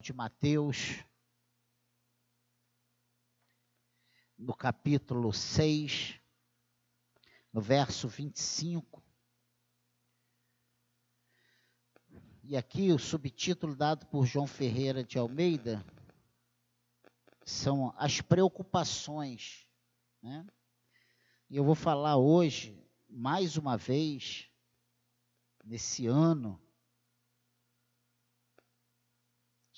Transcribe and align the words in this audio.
de 0.00 0.12
Mateus, 0.12 1.04
no 4.38 4.54
capítulo 4.54 5.32
6, 5.32 6.20
no 7.52 7.60
verso 7.60 8.06
25. 8.06 9.02
E 12.44 12.56
aqui 12.56 12.92
o 12.92 12.98
subtítulo 12.98 13.74
dado 13.74 14.06
por 14.06 14.24
João 14.24 14.46
Ferreira 14.46 15.02
de 15.02 15.18
Almeida 15.18 15.84
são 17.44 17.92
as 17.96 18.20
preocupações. 18.20 19.66
Né? 20.22 20.46
E 21.50 21.56
eu 21.56 21.64
vou 21.64 21.74
falar 21.74 22.16
hoje, 22.16 22.80
mais 23.08 23.56
uma 23.56 23.76
vez, 23.76 24.48
nesse 25.64 26.06
ano, 26.06 26.62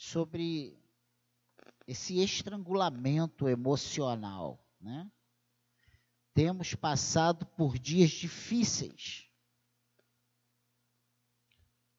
sobre 0.01 0.75
esse 1.87 2.21
estrangulamento 2.21 3.47
emocional, 3.47 4.59
né? 4.81 5.13
Temos 6.33 6.75
passado 6.75 7.45
por 7.45 7.79
dias 7.79 8.09
difíceis 8.09 9.29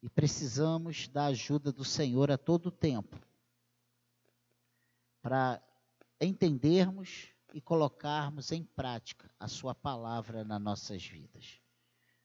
e 0.02 0.10
precisamos 0.10 1.06
da 1.06 1.26
ajuda 1.26 1.70
do 1.70 1.84
Senhor 1.84 2.28
a 2.32 2.36
todo 2.36 2.72
tempo 2.72 3.16
para 5.22 5.62
entendermos 6.20 7.28
e 7.54 7.60
colocarmos 7.60 8.50
em 8.50 8.64
prática 8.64 9.32
a 9.38 9.46
Sua 9.46 9.76
palavra 9.76 10.42
nas 10.42 10.60
nossas 10.60 11.06
vidas. 11.06 11.60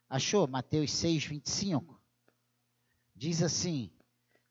Achou 0.09 0.47
Mateus 0.47 0.91
6, 0.91 1.25
25? 1.25 2.01
Diz 3.15 3.43
assim: 3.43 3.91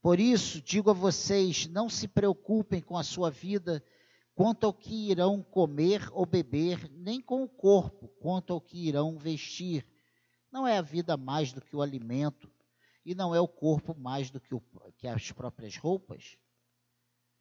por 0.07 0.21
isso, 0.21 0.63
digo 0.63 0.91
a 0.91 0.93
vocês: 0.93 1.67
não 1.67 1.89
se 1.89 2.07
preocupem 2.07 2.81
com 2.81 2.97
a 2.97 3.03
sua 3.03 3.29
vida 3.29 3.83
quanto 4.37 4.65
ao 4.65 4.73
que 4.73 5.11
irão 5.11 5.43
comer 5.43 6.09
ou 6.13 6.25
beber, 6.25 6.89
nem 6.93 7.21
com 7.21 7.43
o 7.43 7.49
corpo 7.49 8.07
quanto 8.21 8.53
ao 8.53 8.61
que 8.61 8.87
irão 8.87 9.19
vestir. 9.19 9.85
Não 10.53 10.65
é 10.65 10.79
a 10.79 10.81
vida 10.81 11.17
mais 11.17 11.53
do 11.53 11.61
que 11.61 11.75
o 11.75 11.83
alimento, 11.83 12.49
e 13.05 13.17
não 13.17 13.35
é 13.35 13.41
o 13.41 13.49
corpo 13.49 13.99
mais 13.99 14.31
do 14.31 14.39
que, 14.39 14.55
o, 14.55 14.63
que 14.97 15.09
as 15.09 15.33
próprias 15.33 15.77
roupas? 15.77 16.39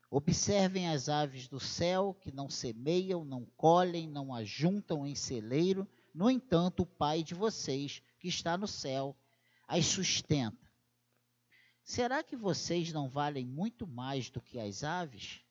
Observem 0.10 0.90
as 0.90 1.08
aves 1.08 1.48
do 1.48 1.60
céu, 1.60 2.18
que 2.20 2.32
não 2.32 2.50
semeiam, 2.50 3.24
não 3.24 3.46
colhem, 3.56 4.10
não 4.10 4.34
ajuntam 4.34 5.06
em 5.06 5.14
celeiro, 5.14 5.88
no 6.12 6.32
entanto, 6.32 6.82
o 6.82 6.88
Pai 6.88 7.22
de 7.22 7.36
vocês, 7.36 8.02
que 8.18 8.28
está 8.28 8.58
no 8.58 8.68
céu, 8.68 9.16
as 9.68 9.86
sustenta. 9.86 10.65
Será 11.86 12.24
que 12.24 12.36
vocês 12.36 12.92
não 12.92 13.08
valem 13.08 13.46
muito 13.46 13.86
mais 13.86 14.28
do 14.32 14.42
que 14.42 14.58
as 14.58 14.84
aves? 14.84 15.42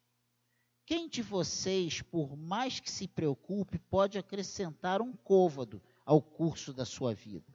Quem 0.84 1.08
de 1.08 1.22
vocês, 1.22 2.02
por 2.02 2.36
mais 2.36 2.80
que 2.80 2.90
se 2.90 3.06
preocupe, 3.06 3.78
pode 3.78 4.18
acrescentar 4.18 5.00
um 5.00 5.12
côvado 5.12 5.80
ao 6.04 6.20
curso 6.20 6.72
da 6.72 6.84
sua 6.84 7.14
vida? 7.14 7.54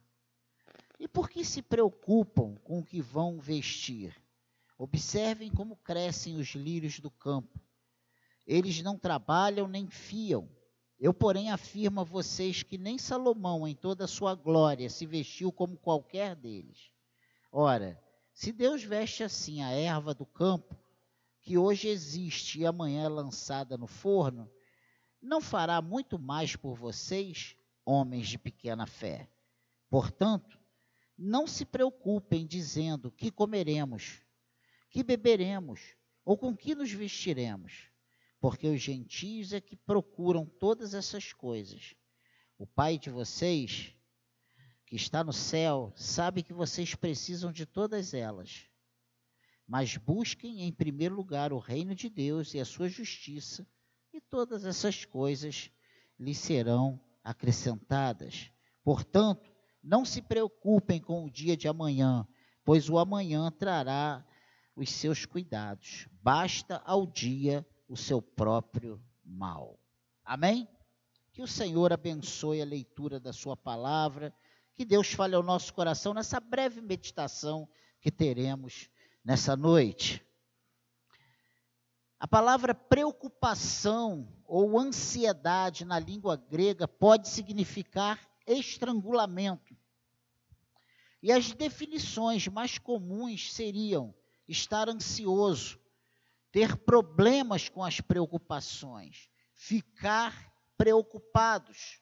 E 0.98 1.10
por 1.10 1.30
que 1.30 1.44
se 1.44 1.62
preocupam 1.62 2.56
com 2.64 2.80
o 2.80 2.86
que 2.86 3.02
vão 3.02 3.38
vestir? 3.38 4.16
Observem 4.78 5.52
como 5.52 5.76
crescem 5.76 6.38
os 6.38 6.56
lírios 6.56 7.02
do 7.02 7.12
campo. 7.12 7.60
Eles 8.48 8.82
não 8.82 8.98
trabalham 8.98 9.68
nem 9.68 9.90
fiam. 9.90 10.50
Eu, 10.98 11.14
porém, 11.14 11.52
afirmo 11.52 12.00
a 12.00 12.06
vocês 12.06 12.64
que 12.64 12.78
nem 12.78 12.98
Salomão, 12.98 13.68
em 13.68 13.76
toda 13.76 14.06
a 14.06 14.08
sua 14.08 14.36
glória, 14.36 14.90
se 14.90 15.06
vestiu 15.06 15.52
como 15.52 15.76
qualquer 15.76 16.34
deles. 16.34 16.94
Ora, 17.52 18.02
se 18.40 18.54
Deus 18.54 18.82
veste 18.82 19.22
assim 19.22 19.62
a 19.62 19.72
erva 19.72 20.14
do 20.14 20.26
campo, 20.26 20.74
que 21.42 21.58
hoje 21.58 21.90
existe 21.90 22.62
e 22.62 22.66
amanhã 22.66 23.04
é 23.04 23.10
lançada 23.10 23.78
no 23.78 23.86
forno, 23.86 24.50
não 25.22 25.42
fará 25.42 25.82
muito 25.82 26.18
mais 26.18 26.56
por 26.56 26.74
vocês, 26.74 27.58
homens 27.84 28.30
de 28.30 28.38
pequena 28.38 28.88
fé. 28.88 29.30
Portanto, 29.90 30.58
não 31.18 31.46
se 31.46 31.66
preocupem 31.66 32.48
dizendo 32.48 33.12
que 33.12 33.30
comeremos, 33.30 34.22
que 34.90 35.04
beberemos 35.04 35.98
ou 36.24 36.38
com 36.38 36.56
que 36.56 36.74
nos 36.74 36.94
vestiremos, 36.94 37.90
porque 38.40 38.70
os 38.70 38.82
gentios 38.82 39.52
é 39.52 39.60
que 39.60 39.76
procuram 39.76 40.46
todas 40.46 40.94
essas 40.94 41.34
coisas. 41.34 41.94
O 42.58 42.66
Pai 42.66 42.98
de 42.98 43.10
vocês 43.10 43.94
que 44.90 44.96
está 44.96 45.24
no 45.24 45.32
céu 45.32 45.94
sabe 45.96 46.42
que 46.42 46.52
vocês 46.52 46.96
precisam 46.96 47.52
de 47.52 47.64
todas 47.64 48.12
elas. 48.16 48.66
Mas 49.68 49.96
busquem 49.98 50.64
em 50.64 50.74
primeiro 50.74 51.14
lugar 51.14 51.54
o 51.54 51.60
reino 51.60 51.94
de 51.94 52.10
Deus 52.10 52.56
e 52.56 52.60
a 52.60 52.66
sua 52.66 52.90
justiça, 52.90 53.68
e 54.12 54.20
todas 54.20 54.66
essas 54.66 55.06
coisas 55.06 55.70
lhes 56.20 56.40
serão 56.40 57.00
acrescentadas. 57.24 58.52
Portanto, 58.84 59.54
não 59.84 60.04
se 60.04 60.24
preocupem 60.24 61.00
com 61.00 61.24
o 61.24 61.30
dia 61.30 61.56
de 61.56 61.68
amanhã, 61.68 62.28
pois 62.66 62.90
o 62.90 62.98
amanhã 62.98 63.52
trará 63.52 64.26
os 64.76 64.90
seus 64.90 65.24
cuidados. 65.24 66.08
Basta 66.20 66.82
ao 66.84 67.06
dia 67.06 67.64
o 67.88 67.96
seu 67.96 68.24
próprio 68.24 69.00
mal. 69.24 69.80
Amém? 70.26 70.68
Que 71.32 71.44
o 71.44 71.48
Senhor 71.48 71.94
abençoe 71.94 72.60
a 72.60 72.66
leitura 72.66 73.20
da 73.20 73.32
sua 73.32 73.56
palavra 73.56 74.34
que 74.80 74.86
Deus 74.86 75.12
fale 75.12 75.36
ao 75.36 75.44
nosso 75.44 75.74
coração 75.74 76.14
nessa 76.14 76.40
breve 76.40 76.80
meditação 76.80 77.68
que 78.00 78.10
teremos 78.10 78.90
nessa 79.26 79.54
noite. 79.54 80.26
A 82.18 82.26
palavra 82.26 82.74
preocupação 82.74 84.34
ou 84.46 84.80
ansiedade 84.80 85.84
na 85.84 86.00
língua 86.00 86.38
grega 86.38 86.88
pode 86.88 87.28
significar 87.28 88.26
estrangulamento. 88.48 89.76
E 91.22 91.30
as 91.30 91.52
definições 91.52 92.48
mais 92.48 92.78
comuns 92.78 93.52
seriam 93.52 94.16
estar 94.48 94.88
ansioso, 94.88 95.78
ter 96.54 96.78
problemas 96.78 97.68
com 97.68 97.84
as 97.84 98.00
preocupações, 98.00 99.30
ficar 99.54 100.54
preocupados, 100.78 102.00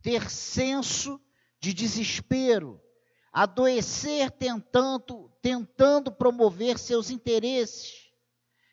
ter 0.00 0.30
senso 0.30 1.18
de 1.18 1.31
desespero, 1.70 2.82
adoecer 3.30 4.30
tentando, 4.30 5.30
tentando 5.42 6.10
promover 6.10 6.78
seus 6.78 7.10
interesses, 7.10 8.10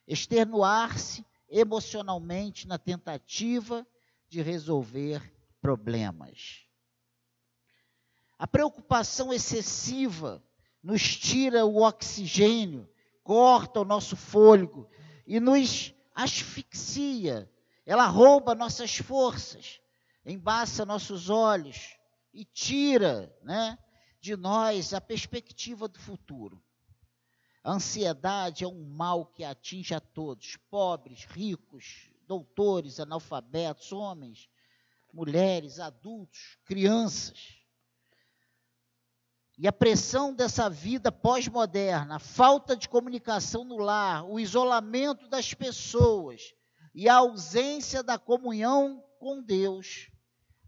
externuar-se 0.07 1.25
emocionalmente 1.49 2.65
na 2.65 2.77
tentativa 2.77 3.85
de 4.29 4.41
resolver 4.41 5.33
problemas. 5.61 6.65
A 8.37 8.47
preocupação 8.47 9.33
excessiva 9.33 10.41
nos 10.81 11.17
tira 11.17 11.65
o 11.65 11.83
oxigênio, 11.83 12.89
corta 13.21 13.81
o 13.81 13.85
nosso 13.85 14.15
fôlego 14.15 14.89
e 15.27 15.39
nos 15.39 15.93
asfixia. 16.15 17.51
Ela 17.85 18.05
rouba 18.07 18.55
nossas 18.55 18.97
forças, 18.97 19.81
embaça 20.25 20.85
nossos 20.85 21.29
olhos, 21.29 21.98
e 22.33 22.45
tira 22.45 23.35
né, 23.43 23.77
de 24.21 24.35
nós 24.35 24.93
a 24.93 25.01
perspectiva 25.01 25.87
do 25.87 25.99
futuro. 25.99 26.63
A 27.63 27.73
ansiedade 27.73 28.63
é 28.63 28.67
um 28.67 28.85
mal 28.85 29.25
que 29.25 29.43
atinge 29.43 29.93
a 29.93 29.99
todos, 29.99 30.57
pobres, 30.69 31.25
ricos, 31.25 32.09
doutores, 32.25 32.99
analfabetos, 32.99 33.91
homens, 33.91 34.49
mulheres, 35.13 35.79
adultos, 35.79 36.57
crianças. 36.65 37.57
E 39.57 39.67
a 39.67 39.73
pressão 39.73 40.33
dessa 40.33 40.69
vida 40.69 41.11
pós-moderna, 41.11 42.15
a 42.15 42.19
falta 42.19 42.77
de 42.77 42.87
comunicação 42.87 43.65
no 43.65 43.77
lar, 43.77 44.23
o 44.23 44.39
isolamento 44.39 45.27
das 45.27 45.53
pessoas 45.53 46.53
e 46.95 47.09
a 47.09 47.15
ausência 47.15 48.01
da 48.01 48.17
comunhão 48.17 49.03
com 49.19 49.41
Deus 49.43 50.09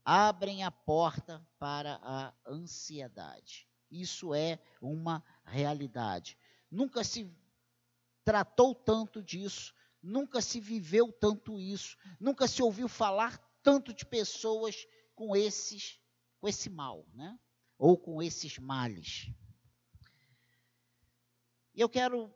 abrem 0.04 0.64
a 0.64 0.72
porta 0.72 1.46
para 1.60 2.00
a 2.02 2.34
ansiedade. 2.48 3.68
Isso 3.90 4.34
é 4.34 4.60
uma 4.82 5.24
realidade. 5.44 6.38
Nunca 6.70 7.04
se 7.04 7.30
tratou 8.24 8.74
tanto 8.74 9.22
disso, 9.22 9.74
nunca 10.02 10.42
se 10.42 10.60
viveu 10.60 11.12
tanto 11.12 11.60
isso, 11.60 11.98
nunca 12.20 12.48
se 12.48 12.64
ouviu 12.64 12.88
falar 12.88 13.38
tanto 13.62 13.94
de 13.94 14.06
pessoas 14.06 14.88
com 15.16 15.36
esses 15.36 16.00
com 16.40 16.48
esse 16.48 16.70
mal, 16.72 17.06
né? 17.14 17.38
Ou 17.78 17.96
com 17.96 18.22
esses 18.22 18.58
males. 18.58 19.30
E 21.74 21.80
eu 21.80 21.88
quero 21.88 22.34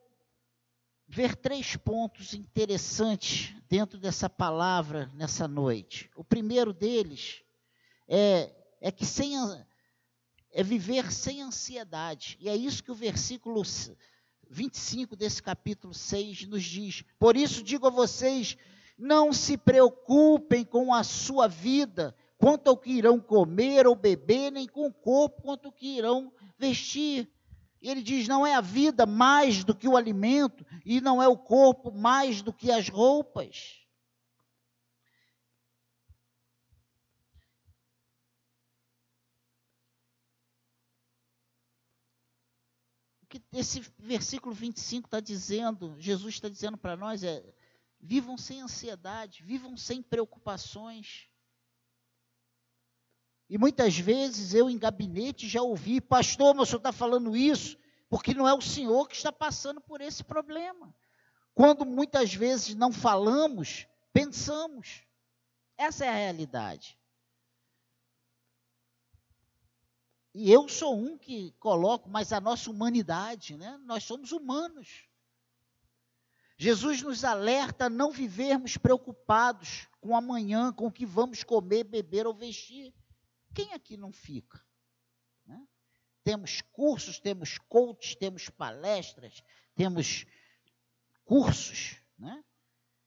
ver 1.07 1.35
três 1.35 1.75
pontos 1.75 2.33
interessantes 2.33 3.55
dentro 3.67 3.99
dessa 3.99 4.29
palavra 4.29 5.07
nessa 5.15 5.47
noite. 5.47 6.09
O 6.15 6.23
primeiro 6.23 6.71
deles 6.71 7.44
é, 8.07 8.51
é 8.81 8.91
que 8.91 9.05
sem 9.05 9.33
é 10.51 10.63
viver 10.63 11.11
sem 11.11 11.41
ansiedade. 11.41 12.37
E 12.39 12.47
é 12.47 12.55
isso 12.55 12.83
que 12.83 12.91
o 12.91 12.95
versículo 12.95 13.61
25 14.49 15.15
desse 15.15 15.43
capítulo 15.43 15.93
6 15.93 16.47
nos 16.47 16.63
diz: 16.63 17.03
Por 17.19 17.35
isso 17.35 17.61
digo 17.61 17.87
a 17.87 17.89
vocês, 17.89 18.57
não 18.97 19.33
se 19.33 19.57
preocupem 19.57 20.63
com 20.63 20.93
a 20.93 21.03
sua 21.03 21.47
vida, 21.47 22.15
quanto 22.37 22.69
ao 22.69 22.77
que 22.77 22.91
irão 22.91 23.19
comer 23.19 23.85
ou 23.85 23.95
beber, 23.95 24.51
nem 24.51 24.67
com 24.67 24.87
o 24.87 24.93
corpo, 24.93 25.41
quanto 25.41 25.65
ao 25.65 25.71
que 25.71 25.97
irão 25.97 26.31
vestir. 26.57 27.29
Ele 27.81 28.01
diz: 28.01 28.27
não 28.27 28.47
é 28.47 28.55
a 28.55 28.61
vida 28.61 29.05
mais 29.05 29.63
do 29.63 29.75
que 29.75 29.87
o 29.87 29.97
alimento, 29.97 30.65
e 30.85 31.01
não 31.01 31.21
é 31.21 31.27
o 31.27 31.37
corpo 31.37 31.91
mais 31.91 32.41
do 32.41 32.53
que 32.53 32.71
as 32.71 32.87
roupas. 32.87 33.84
Esse 43.57 43.79
versículo 43.97 44.53
25 44.53 45.07
está 45.07 45.19
dizendo, 45.19 45.95
Jesus 45.97 46.35
está 46.35 46.49
dizendo 46.49 46.77
para 46.77 46.97
nós 46.97 47.23
é: 47.23 47.43
vivam 47.99 48.37
sem 48.37 48.61
ansiedade, 48.61 49.43
vivam 49.43 49.77
sem 49.77 50.01
preocupações. 50.01 51.29
E 53.49 53.57
muitas 53.57 53.97
vezes 53.97 54.53
eu 54.53 54.69
em 54.69 54.77
gabinete 54.77 55.47
já 55.47 55.61
ouvi, 55.61 56.01
pastor, 56.01 56.53
mas 56.53 56.63
o 56.63 56.65
senhor 56.65 56.79
está 56.79 56.91
falando 56.91 57.35
isso, 57.35 57.77
porque 58.09 58.33
não 58.33 58.47
é 58.47 58.53
o 58.53 58.61
senhor 58.61 59.07
que 59.07 59.15
está 59.15 59.31
passando 59.31 59.79
por 59.79 60.01
esse 60.01 60.23
problema. 60.23 60.93
Quando 61.53 61.85
muitas 61.85 62.33
vezes 62.33 62.75
não 62.75 62.91
falamos, 62.91 63.87
pensamos. 64.11 65.03
Essa 65.77 66.05
é 66.05 66.09
a 66.09 66.15
realidade. 66.15 66.97
E 70.37 70.51
eu 70.51 70.67
sou 70.67 70.99
um 70.99 71.17
que 71.17 71.53
coloco, 71.53 72.09
mas 72.09 72.33
a 72.33 72.41
nossa 72.41 72.69
humanidade, 72.69 73.55
né? 73.55 73.79
Nós 73.85 74.03
somos 74.03 74.33
humanos. 74.33 75.07
Jesus 76.57 77.01
nos 77.01 77.23
alerta 77.23 77.85
a 77.85 77.89
não 77.89 78.11
vivermos 78.11 78.75
preocupados 78.75 79.87
com 80.01 80.13
amanhã, 80.13 80.73
com 80.73 80.87
o 80.87 80.91
que 80.91 81.05
vamos 81.05 81.41
comer, 81.41 81.85
beber 81.85 82.27
ou 82.27 82.33
vestir. 82.33 82.93
Quem 83.53 83.71
aqui 83.71 83.95
não 83.95 84.11
fica? 84.11 84.61
Né? 85.45 85.65
Temos 86.21 86.59
cursos, 86.59 87.17
temos 87.17 87.57
coaches, 87.57 88.13
temos 88.15 88.49
palestras, 88.49 89.41
temos 89.73 90.25
cursos, 91.23 91.95
né? 92.19 92.43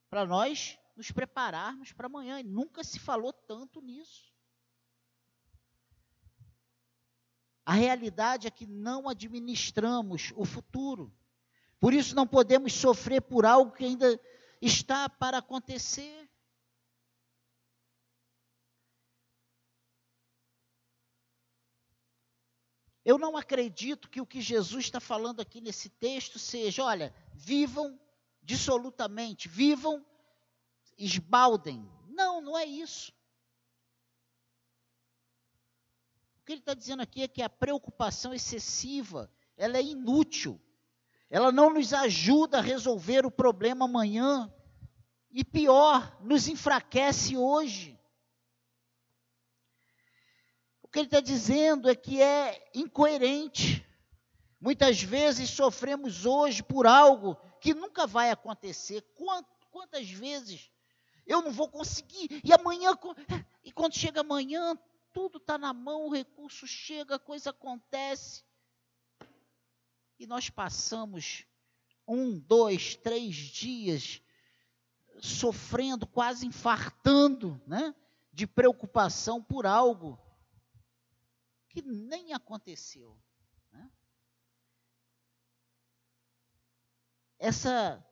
Para 0.08 0.24
nós 0.24 0.78
nos 0.96 1.10
prepararmos 1.10 1.92
para 1.92 2.06
amanhã. 2.06 2.40
E 2.40 2.44
nunca 2.44 2.82
se 2.82 2.98
falou 2.98 3.34
tanto 3.34 3.82
nisso. 3.82 4.32
A 7.68 7.74
realidade 7.74 8.46
é 8.46 8.50
que 8.50 8.66
não 8.66 9.10
administramos 9.10 10.32
o 10.34 10.46
futuro. 10.46 11.14
Por 11.78 11.92
isso 11.92 12.16
não 12.16 12.26
podemos 12.26 12.72
sofrer 12.72 13.20
por 13.20 13.44
algo 13.44 13.72
que 13.72 13.84
ainda 13.84 14.18
está 14.58 15.06
para 15.06 15.36
acontecer. 15.36 16.30
Eu 23.04 23.18
não 23.18 23.36
acredito 23.36 24.08
que 24.08 24.22
o 24.22 24.26
que 24.26 24.40
Jesus 24.40 24.86
está 24.86 24.98
falando 24.98 25.40
aqui 25.40 25.60
nesse 25.60 25.90
texto 25.90 26.38
seja, 26.38 26.82
olha, 26.82 27.14
vivam 27.34 28.00
dissolutamente, 28.42 29.46
vivam, 29.46 30.02
esbaldem. 30.96 31.86
Não, 32.06 32.40
não 32.40 32.56
é 32.56 32.64
isso. 32.64 33.12
O 36.37 36.37
que 36.48 36.54
ele 36.54 36.60
está 36.60 36.72
dizendo 36.72 37.02
aqui 37.02 37.22
é 37.22 37.28
que 37.28 37.42
a 37.42 37.48
preocupação 37.50 38.32
excessiva, 38.32 39.30
ela 39.54 39.76
é 39.76 39.82
inútil. 39.82 40.58
Ela 41.28 41.52
não 41.52 41.68
nos 41.68 41.92
ajuda 41.92 42.56
a 42.56 42.62
resolver 42.62 43.26
o 43.26 43.30
problema 43.30 43.84
amanhã. 43.84 44.50
E 45.30 45.44
pior, 45.44 46.18
nos 46.22 46.48
enfraquece 46.48 47.36
hoje. 47.36 48.00
O 50.82 50.88
que 50.88 51.00
ele 51.00 51.08
está 51.08 51.20
dizendo 51.20 51.90
é 51.90 51.94
que 51.94 52.22
é 52.22 52.70
incoerente. 52.74 53.86
Muitas 54.58 55.02
vezes 55.02 55.50
sofremos 55.50 56.24
hoje 56.24 56.62
por 56.62 56.86
algo 56.86 57.36
que 57.60 57.74
nunca 57.74 58.06
vai 58.06 58.30
acontecer. 58.30 59.04
Quantas 59.70 60.08
vezes 60.08 60.70
eu 61.26 61.42
não 61.42 61.52
vou 61.52 61.68
conseguir? 61.68 62.40
E 62.42 62.54
amanhã, 62.54 62.96
e 63.62 63.70
quando 63.70 63.94
chega 63.94 64.22
amanhã, 64.22 64.78
tudo 65.12 65.38
está 65.38 65.58
na 65.58 65.72
mão, 65.72 66.06
o 66.06 66.12
recurso 66.12 66.66
chega, 66.66 67.16
a 67.16 67.18
coisa 67.18 67.50
acontece. 67.50 68.44
E 70.18 70.26
nós 70.26 70.50
passamos 70.50 71.46
um, 72.06 72.38
dois, 72.38 72.96
três 72.96 73.34
dias 73.36 74.22
sofrendo, 75.20 76.06
quase 76.06 76.46
infartando, 76.46 77.60
né? 77.66 77.94
De 78.32 78.46
preocupação 78.46 79.42
por 79.42 79.66
algo 79.66 80.18
que 81.68 81.82
nem 81.82 82.32
aconteceu. 82.32 83.20
Né? 83.70 83.90
Essa 87.38 88.04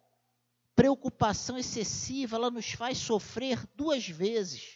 preocupação 0.75 1.57
excessiva, 1.57 2.37
ela 2.37 2.51
nos 2.51 2.73
faz 2.73 2.99
sofrer 2.99 3.67
duas 3.75 4.07
vezes. 4.07 4.76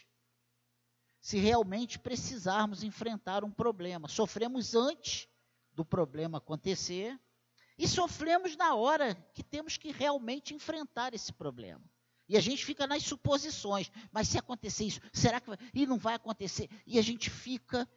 Se 1.21 1.37
realmente 1.37 1.99
precisarmos 1.99 2.83
enfrentar 2.83 3.43
um 3.43 3.51
problema. 3.51 4.07
Sofremos 4.07 4.75
antes 4.75 5.29
do 5.73 5.85
problema 5.85 6.39
acontecer 6.39 7.17
e 7.77 7.87
sofremos 7.87 8.55
na 8.55 8.75
hora 8.75 9.15
que 9.33 9.43
temos 9.43 9.77
que 9.77 9.91
realmente 9.91 10.53
enfrentar 10.53 11.13
esse 11.13 11.31
problema. 11.31 11.83
E 12.27 12.37
a 12.37 12.39
gente 12.39 12.65
fica 12.65 12.87
nas 12.87 13.03
suposições. 13.03 13.91
Mas 14.11 14.27
se 14.29 14.37
acontecer 14.37 14.85
isso, 14.85 15.01
será 15.11 15.41
que 15.41 15.47
vai? 15.47 15.57
E 15.73 15.85
não 15.85 15.97
vai 15.97 16.15
acontecer? 16.15 16.69
E 16.87 16.97
a 16.97 17.01
gente 17.01 17.29
fica 17.29 17.87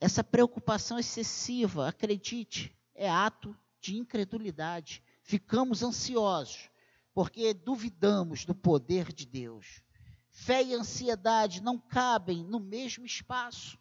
essa 0.00 0.24
preocupação 0.24 0.98
excessiva, 0.98 1.88
acredite, 1.88 2.76
é 2.94 3.08
ato 3.08 3.56
de 3.80 3.96
incredulidade. 3.96 5.02
Ficamos 5.28 5.82
ansiosos 5.82 6.70
porque 7.12 7.52
duvidamos 7.52 8.46
do 8.46 8.54
poder 8.54 9.12
de 9.12 9.26
Deus. 9.26 9.84
Fé 10.30 10.62
e 10.62 10.72
ansiedade 10.72 11.62
não 11.62 11.78
cabem 11.78 12.42
no 12.42 12.58
mesmo 12.58 13.04
espaço. 13.04 13.78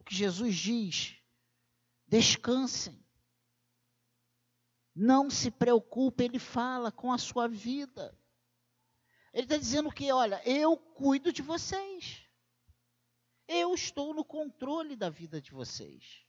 O 0.00 0.02
que 0.02 0.12
Jesus 0.12 0.56
diz: 0.56 1.16
descansem. 2.08 3.00
Não 4.92 5.30
se 5.30 5.48
preocupe, 5.52 6.24
ele 6.24 6.40
fala 6.40 6.90
com 6.90 7.12
a 7.12 7.18
sua 7.18 7.46
vida. 7.46 8.18
Ele 9.32 9.44
está 9.44 9.56
dizendo 9.56 9.92
que, 9.92 10.10
olha, 10.10 10.42
eu 10.44 10.76
cuido 10.76 11.32
de 11.32 11.42
vocês. 11.42 12.26
Eu 13.46 13.72
estou 13.72 14.12
no 14.12 14.24
controle 14.24 14.96
da 14.96 15.08
vida 15.08 15.40
de 15.40 15.52
vocês. 15.52 16.24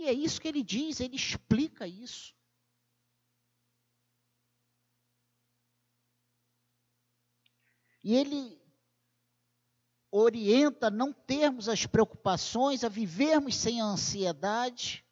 E 0.00 0.08
é 0.08 0.14
isso 0.14 0.40
que 0.40 0.48
ele 0.48 0.62
diz, 0.62 0.98
ele 0.98 1.14
explica 1.14 1.86
isso. 1.86 2.34
E 8.02 8.16
ele 8.16 8.58
orienta 10.10 10.86
a 10.86 10.90
não 10.90 11.12
termos 11.12 11.68
as 11.68 11.84
preocupações, 11.84 12.82
a 12.82 12.88
vivermos 12.88 13.54
sem 13.56 13.82
a 13.82 13.84
ansiedade. 13.84 15.04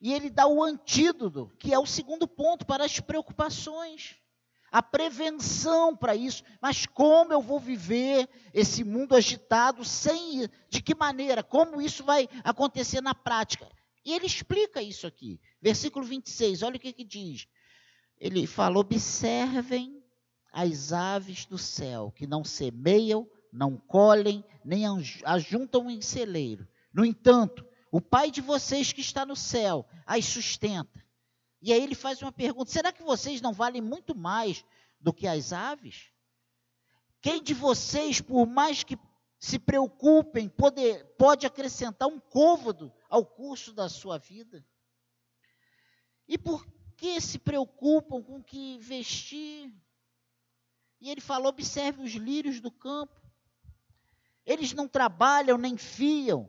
E 0.00 0.12
ele 0.12 0.30
dá 0.30 0.48
o 0.48 0.64
antídoto, 0.64 1.48
que 1.56 1.72
é 1.72 1.78
o 1.78 1.86
segundo 1.86 2.26
ponto 2.26 2.66
para 2.66 2.84
as 2.84 2.98
preocupações. 2.98 4.16
A 4.70 4.82
prevenção 4.82 5.96
para 5.96 6.14
isso. 6.14 6.42
Mas 6.60 6.86
como 6.86 7.32
eu 7.32 7.40
vou 7.40 7.58
viver 7.58 8.28
esse 8.52 8.84
mundo 8.84 9.14
agitado 9.14 9.84
sem 9.84 10.48
de 10.68 10.82
que 10.82 10.94
maneira? 10.94 11.42
Como 11.42 11.80
isso 11.80 12.04
vai 12.04 12.28
acontecer 12.44 13.00
na 13.00 13.14
prática? 13.14 13.68
E 14.04 14.12
ele 14.12 14.26
explica 14.26 14.80
isso 14.80 15.06
aqui. 15.06 15.40
Versículo 15.60 16.04
26, 16.04 16.62
olha 16.62 16.76
o 16.76 16.80
que, 16.80 16.92
que 16.92 17.04
diz. 17.04 17.48
Ele 18.18 18.46
fala: 18.46 18.78
observem 18.78 20.02
as 20.52 20.92
aves 20.92 21.44
do 21.44 21.58
céu, 21.58 22.12
que 22.14 22.26
não 22.26 22.44
semeiam, 22.44 23.28
não 23.52 23.76
colhem, 23.76 24.44
nem 24.64 24.84
ajuntam 25.24 25.90
em 25.90 26.00
celeiro. 26.00 26.66
No 26.92 27.04
entanto, 27.04 27.66
o 27.90 28.00
Pai 28.00 28.30
de 28.30 28.40
vocês 28.40 28.92
que 28.92 29.00
está 29.00 29.26
no 29.26 29.36
céu 29.36 29.86
as 30.06 30.24
sustenta. 30.24 31.04
E 31.66 31.72
aí 31.72 31.82
ele 31.82 31.96
faz 31.96 32.22
uma 32.22 32.30
pergunta: 32.30 32.70
será 32.70 32.92
que 32.92 33.02
vocês 33.02 33.40
não 33.40 33.52
valem 33.52 33.82
muito 33.82 34.14
mais 34.14 34.64
do 35.00 35.12
que 35.12 35.26
as 35.26 35.52
aves? 35.52 36.12
Quem 37.20 37.42
de 37.42 37.52
vocês, 37.52 38.20
por 38.20 38.46
mais 38.46 38.84
que 38.84 38.96
se 39.36 39.58
preocupem, 39.58 40.48
pode, 40.48 40.80
pode 41.18 41.44
acrescentar 41.44 42.06
um 42.06 42.20
côvado 42.20 42.92
ao 43.08 43.26
curso 43.26 43.72
da 43.72 43.88
sua 43.88 44.16
vida? 44.16 44.64
E 46.28 46.38
por 46.38 46.64
que 46.96 47.20
se 47.20 47.36
preocupam 47.36 48.22
com 48.22 48.36
o 48.36 48.44
que 48.44 48.78
vestir? 48.78 49.74
E 51.00 51.10
ele 51.10 51.20
falou: 51.20 51.48
observe 51.48 52.00
os 52.00 52.12
lírios 52.12 52.60
do 52.60 52.70
campo. 52.70 53.20
Eles 54.44 54.72
não 54.72 54.86
trabalham 54.86 55.58
nem 55.58 55.76
fiam. 55.76 56.48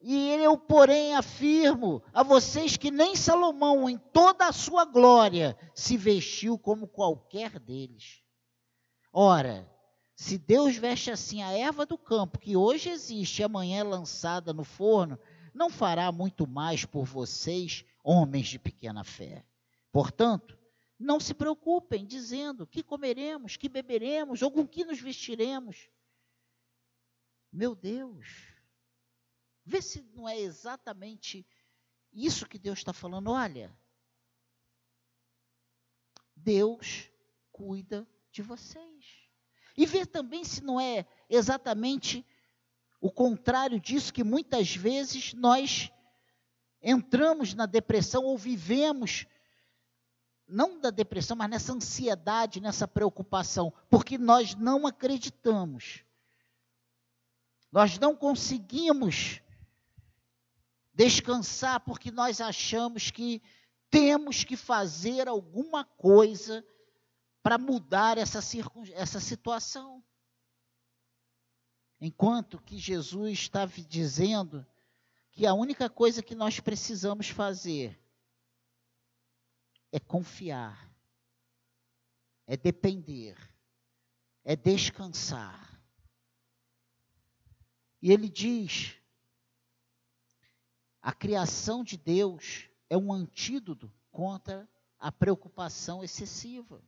E 0.00 0.28
eu, 0.30 0.56
porém, 0.56 1.16
afirmo 1.16 2.02
a 2.12 2.22
vocês 2.22 2.76
que 2.76 2.90
nem 2.90 3.16
Salomão, 3.16 3.90
em 3.90 3.98
toda 3.98 4.46
a 4.46 4.52
sua 4.52 4.84
glória, 4.84 5.58
se 5.74 5.96
vestiu 5.96 6.56
como 6.56 6.86
qualquer 6.86 7.58
deles. 7.58 8.22
Ora, 9.12 9.68
se 10.14 10.38
Deus 10.38 10.76
veste 10.76 11.10
assim 11.10 11.42
a 11.42 11.50
erva 11.52 11.84
do 11.84 11.98
campo, 11.98 12.38
que 12.38 12.56
hoje 12.56 12.90
existe 12.90 13.40
e 13.40 13.44
amanhã 13.44 13.80
é 13.80 13.84
lançada 13.84 14.52
no 14.52 14.62
forno, 14.62 15.18
não 15.52 15.68
fará 15.68 16.12
muito 16.12 16.46
mais 16.46 16.84
por 16.84 17.04
vocês, 17.04 17.84
homens 18.04 18.46
de 18.46 18.58
pequena 18.58 19.02
fé. 19.02 19.44
Portanto, 19.90 20.56
não 20.98 21.18
se 21.18 21.34
preocupem 21.34 22.06
dizendo 22.06 22.66
que 22.66 22.82
comeremos, 22.82 23.56
que 23.56 23.68
beberemos 23.68 24.42
ou 24.42 24.50
com 24.50 24.66
que 24.66 24.84
nos 24.84 25.00
vestiremos. 25.00 25.88
Meu 27.52 27.74
Deus, 27.74 28.26
vê 29.68 29.82
se 29.82 30.00
não 30.14 30.26
é 30.26 30.40
exatamente 30.40 31.46
isso 32.10 32.48
que 32.48 32.58
Deus 32.58 32.78
está 32.78 32.92
falando. 32.92 33.30
Olha, 33.30 33.70
Deus 36.34 37.10
cuida 37.52 38.08
de 38.32 38.40
vocês. 38.40 39.28
E 39.76 39.84
vê 39.84 40.06
também 40.06 40.42
se 40.42 40.62
não 40.62 40.80
é 40.80 41.06
exatamente 41.28 42.24
o 42.98 43.12
contrário 43.12 43.78
disso 43.78 44.12
que 44.12 44.24
muitas 44.24 44.74
vezes 44.74 45.34
nós 45.34 45.92
entramos 46.80 47.52
na 47.52 47.66
depressão 47.66 48.24
ou 48.24 48.38
vivemos 48.38 49.26
não 50.46 50.80
da 50.80 50.88
depressão, 50.88 51.36
mas 51.36 51.50
nessa 51.50 51.74
ansiedade, 51.74 52.58
nessa 52.58 52.88
preocupação, 52.88 53.70
porque 53.90 54.16
nós 54.16 54.54
não 54.54 54.86
acreditamos. 54.86 56.02
Nós 57.70 57.98
não 57.98 58.16
conseguimos 58.16 59.42
descansar 60.98 61.78
porque 61.78 62.10
nós 62.10 62.40
achamos 62.40 63.12
que 63.12 63.40
temos 63.88 64.42
que 64.42 64.56
fazer 64.56 65.28
alguma 65.28 65.84
coisa 65.84 66.66
para 67.40 67.56
mudar 67.56 68.18
essa, 68.18 68.40
essa 68.94 69.20
situação. 69.20 70.02
Enquanto 72.00 72.60
que 72.60 72.76
Jesus 72.76 73.38
estava 73.38 73.72
dizendo 73.82 74.66
que 75.30 75.46
a 75.46 75.54
única 75.54 75.88
coisa 75.88 76.20
que 76.20 76.34
nós 76.34 76.58
precisamos 76.58 77.28
fazer 77.28 77.96
é 79.92 80.00
confiar, 80.00 80.92
é 82.44 82.56
depender, 82.56 83.36
é 84.42 84.56
descansar. 84.56 85.80
E 88.02 88.10
ele 88.12 88.28
diz: 88.28 88.97
a 91.08 91.12
criação 91.14 91.82
de 91.82 91.96
Deus 91.96 92.68
é 92.90 92.94
um 92.94 93.10
antídoto 93.10 93.90
contra 94.12 94.68
a 95.00 95.10
preocupação 95.10 96.04
excessiva. 96.04 96.82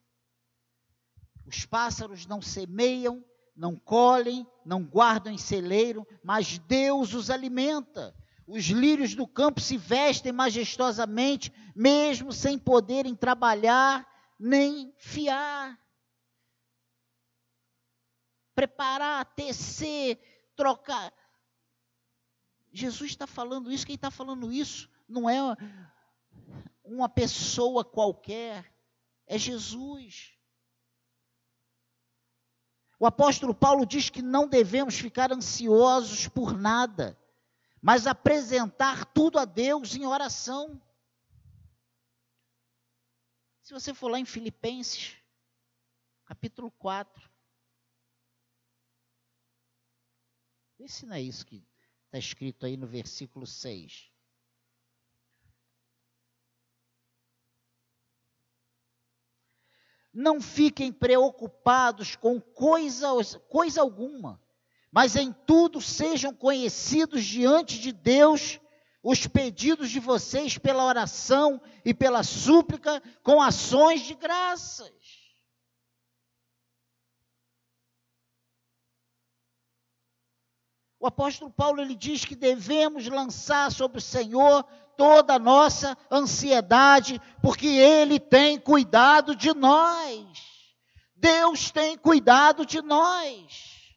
Os 1.46 1.64
pássaros 1.64 2.26
não 2.26 2.42
semeiam, 2.42 3.24
não 3.56 3.74
colhem, 3.76 4.46
não 4.62 4.84
guardam 4.84 5.32
em 5.32 5.38
celeiro, 5.38 6.06
mas 6.22 6.58
Deus 6.58 7.14
os 7.14 7.30
alimenta. 7.30 8.14
Os 8.46 8.66
lírios 8.66 9.14
do 9.14 9.26
campo 9.26 9.58
se 9.58 9.78
vestem 9.78 10.32
majestosamente, 10.32 11.50
mesmo 11.74 12.30
sem 12.30 12.58
poderem 12.58 13.14
trabalhar 13.14 14.06
nem 14.38 14.92
fiar. 14.98 15.80
Preparar, 18.54 19.24
tecer, 19.34 20.20
trocar. 20.54 21.10
Jesus 22.72 23.10
está 23.10 23.26
falando 23.26 23.70
isso, 23.70 23.86
quem 23.86 23.96
está 23.96 24.10
falando 24.10 24.52
isso 24.52 24.88
não 25.08 25.28
é 25.28 25.38
uma 26.84 27.08
pessoa 27.08 27.84
qualquer, 27.84 28.72
é 29.26 29.36
Jesus. 29.36 30.36
O 32.98 33.06
apóstolo 33.06 33.54
Paulo 33.54 33.86
diz 33.86 34.10
que 34.10 34.22
não 34.22 34.48
devemos 34.48 34.98
ficar 34.98 35.32
ansiosos 35.32 36.28
por 36.28 36.56
nada, 36.56 37.18
mas 37.80 38.06
apresentar 38.06 39.06
tudo 39.06 39.38
a 39.38 39.44
Deus 39.44 39.94
em 39.96 40.06
oração. 40.06 40.80
Se 43.62 43.72
você 43.72 43.94
for 43.94 44.10
lá 44.10 44.18
em 44.18 44.24
Filipenses, 44.24 45.16
capítulo 46.24 46.70
4, 46.72 47.30
vê 50.78 50.88
se 50.88 51.06
não 51.06 51.14
é 51.14 51.22
isso 51.22 51.46
que 51.46 51.69
está 52.10 52.18
escrito 52.18 52.66
aí 52.66 52.76
no 52.76 52.88
versículo 52.88 53.46
6. 53.46 54.10
Não 60.12 60.40
fiquem 60.40 60.92
preocupados 60.92 62.16
com 62.16 62.40
coisa, 62.40 63.08
coisa 63.48 63.80
alguma, 63.80 64.42
mas 64.90 65.14
em 65.14 65.32
tudo 65.32 65.80
sejam 65.80 66.34
conhecidos 66.34 67.24
diante 67.24 67.78
de 67.78 67.92
Deus 67.92 68.58
os 69.04 69.28
pedidos 69.28 69.88
de 69.88 70.00
vocês 70.00 70.58
pela 70.58 70.84
oração 70.84 71.62
e 71.84 71.94
pela 71.94 72.24
súplica 72.24 73.00
com 73.22 73.40
ações 73.40 74.00
de 74.00 74.16
graças. 74.16 75.19
O 81.00 81.07
apóstolo 81.07 81.50
Paulo 81.50 81.80
ele 81.80 81.95
diz 81.95 82.26
que 82.26 82.37
devemos 82.37 83.07
lançar 83.09 83.73
sobre 83.73 83.97
o 83.97 84.02
Senhor 84.02 84.62
toda 84.99 85.37
a 85.37 85.38
nossa 85.38 85.97
ansiedade, 86.11 87.19
porque 87.40 87.66
ele 87.66 88.21
tem 88.21 88.61
cuidado 88.61 89.35
de 89.35 89.54
nós. 89.54 90.76
Deus 91.16 91.71
tem 91.71 91.97
cuidado 91.97 92.66
de 92.66 92.83
nós. 92.83 93.97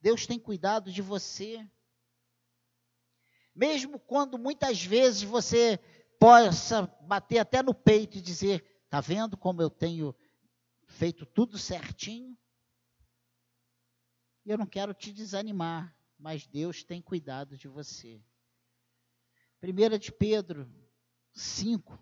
Deus 0.00 0.24
tem 0.24 0.38
cuidado 0.38 0.92
de 0.92 1.02
você. 1.02 1.68
Mesmo 3.52 3.98
quando 3.98 4.38
muitas 4.38 4.84
vezes 4.84 5.22
você 5.24 5.80
possa 6.16 6.86
bater 7.00 7.40
até 7.40 7.60
no 7.60 7.74
peito 7.74 8.18
e 8.18 8.22
dizer: 8.22 8.84
"Tá 8.88 9.00
vendo 9.00 9.36
como 9.36 9.60
eu 9.60 9.68
tenho 9.68 10.14
feito 10.86 11.26
tudo 11.26 11.58
certinho?" 11.58 12.38
Eu 14.44 14.56
não 14.56 14.66
quero 14.66 14.94
te 14.94 15.12
desanimar, 15.12 15.94
mas 16.18 16.46
Deus 16.46 16.82
tem 16.82 17.00
cuidado 17.00 17.56
de 17.56 17.68
você. 17.68 18.22
1 19.62 19.98
de 19.98 20.10
Pedro 20.10 20.68
5, 21.32 21.98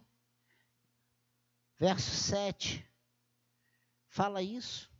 verso 1.77 2.11
7, 2.11 2.87
fala 4.09 4.43
isso. 4.43 4.91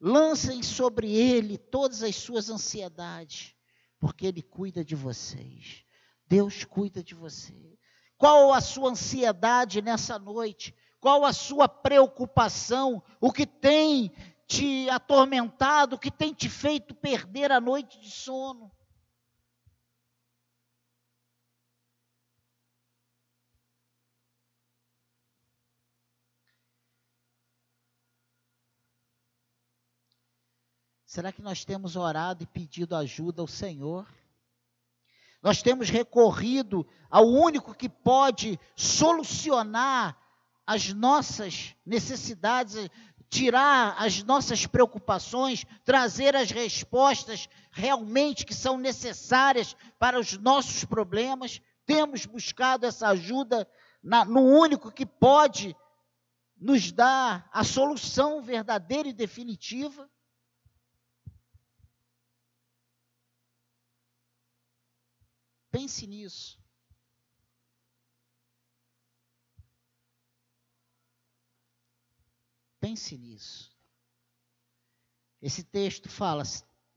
Lancem 0.00 0.62
sobre 0.62 1.14
ele 1.14 1.56
todas 1.56 2.02
as 2.02 2.16
suas 2.16 2.50
ansiedades, 2.50 3.54
porque 4.00 4.26
ele 4.26 4.42
cuida 4.42 4.84
de 4.84 4.96
vocês. 4.96 5.84
Deus 6.26 6.64
cuida 6.64 7.04
de 7.04 7.14
você. 7.14 7.78
Qual 8.18 8.52
a 8.52 8.60
sua 8.60 8.90
ansiedade 8.90 9.80
nessa 9.80 10.18
noite? 10.18 10.74
Qual 10.98 11.24
a 11.24 11.32
sua 11.32 11.68
preocupação? 11.68 13.02
O 13.20 13.32
que 13.32 13.46
tem 13.46 14.12
te 14.52 14.90
atormentado, 14.90 15.98
que 15.98 16.10
tem 16.10 16.34
te 16.34 16.48
feito 16.48 16.94
perder 16.94 17.50
a 17.50 17.58
noite 17.60 17.98
de 17.98 18.10
sono. 18.10 18.70
Será 31.06 31.32
que 31.32 31.42
nós 31.42 31.64
temos 31.64 31.96
orado 31.96 32.42
e 32.42 32.46
pedido 32.46 32.94
ajuda 32.94 33.40
ao 33.40 33.48
Senhor? 33.48 34.06
Nós 35.42 35.62
temos 35.62 35.88
recorrido 35.88 36.86
ao 37.10 37.26
único 37.26 37.74
que 37.74 37.88
pode 37.88 38.60
solucionar 38.76 40.16
as 40.66 40.92
nossas 40.92 41.74
necessidades, 41.84 42.88
tirar 43.32 43.96
as 43.96 44.22
nossas 44.22 44.66
preocupações, 44.66 45.64
trazer 45.86 46.36
as 46.36 46.50
respostas 46.50 47.48
realmente 47.70 48.44
que 48.44 48.52
são 48.52 48.76
necessárias 48.76 49.74
para 49.98 50.20
os 50.20 50.36
nossos 50.36 50.84
problemas. 50.84 51.58
Temos 51.86 52.26
buscado 52.26 52.84
essa 52.84 53.08
ajuda 53.08 53.66
na, 54.02 54.22
no 54.26 54.42
único 54.42 54.92
que 54.92 55.06
pode 55.06 55.74
nos 56.58 56.92
dar 56.92 57.48
a 57.50 57.64
solução 57.64 58.42
verdadeira 58.42 59.08
e 59.08 59.14
definitiva. 59.14 60.10
Pense 65.70 66.06
nisso. 66.06 66.61
Pense 72.82 73.16
nisso. 73.16 73.72
Esse 75.40 75.62
texto 75.62 76.08
fala: 76.08 76.42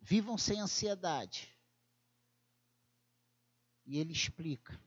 vivam 0.01 0.35
sem 0.35 0.59
ansiedade. 0.59 1.55
E 3.85 3.99
ele 3.99 4.11
explica. 4.11 4.81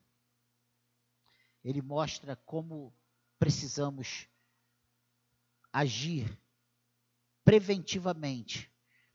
Ele 1.62 1.80
mostra 1.80 2.34
como 2.34 2.92
precisamos 3.38 4.26
agir 5.72 6.36
preventivamente 7.44 8.68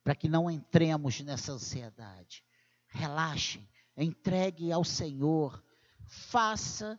para 0.06 0.16
que 0.16 0.30
não 0.30 0.50
entremos 0.50 1.20
nessa 1.20 1.52
ansiedade. 1.52 2.46
Relaxem, 2.88 3.68
entregue 3.98 4.72
ao 4.72 4.86
Senhor, 4.86 5.62
faça 6.08 6.98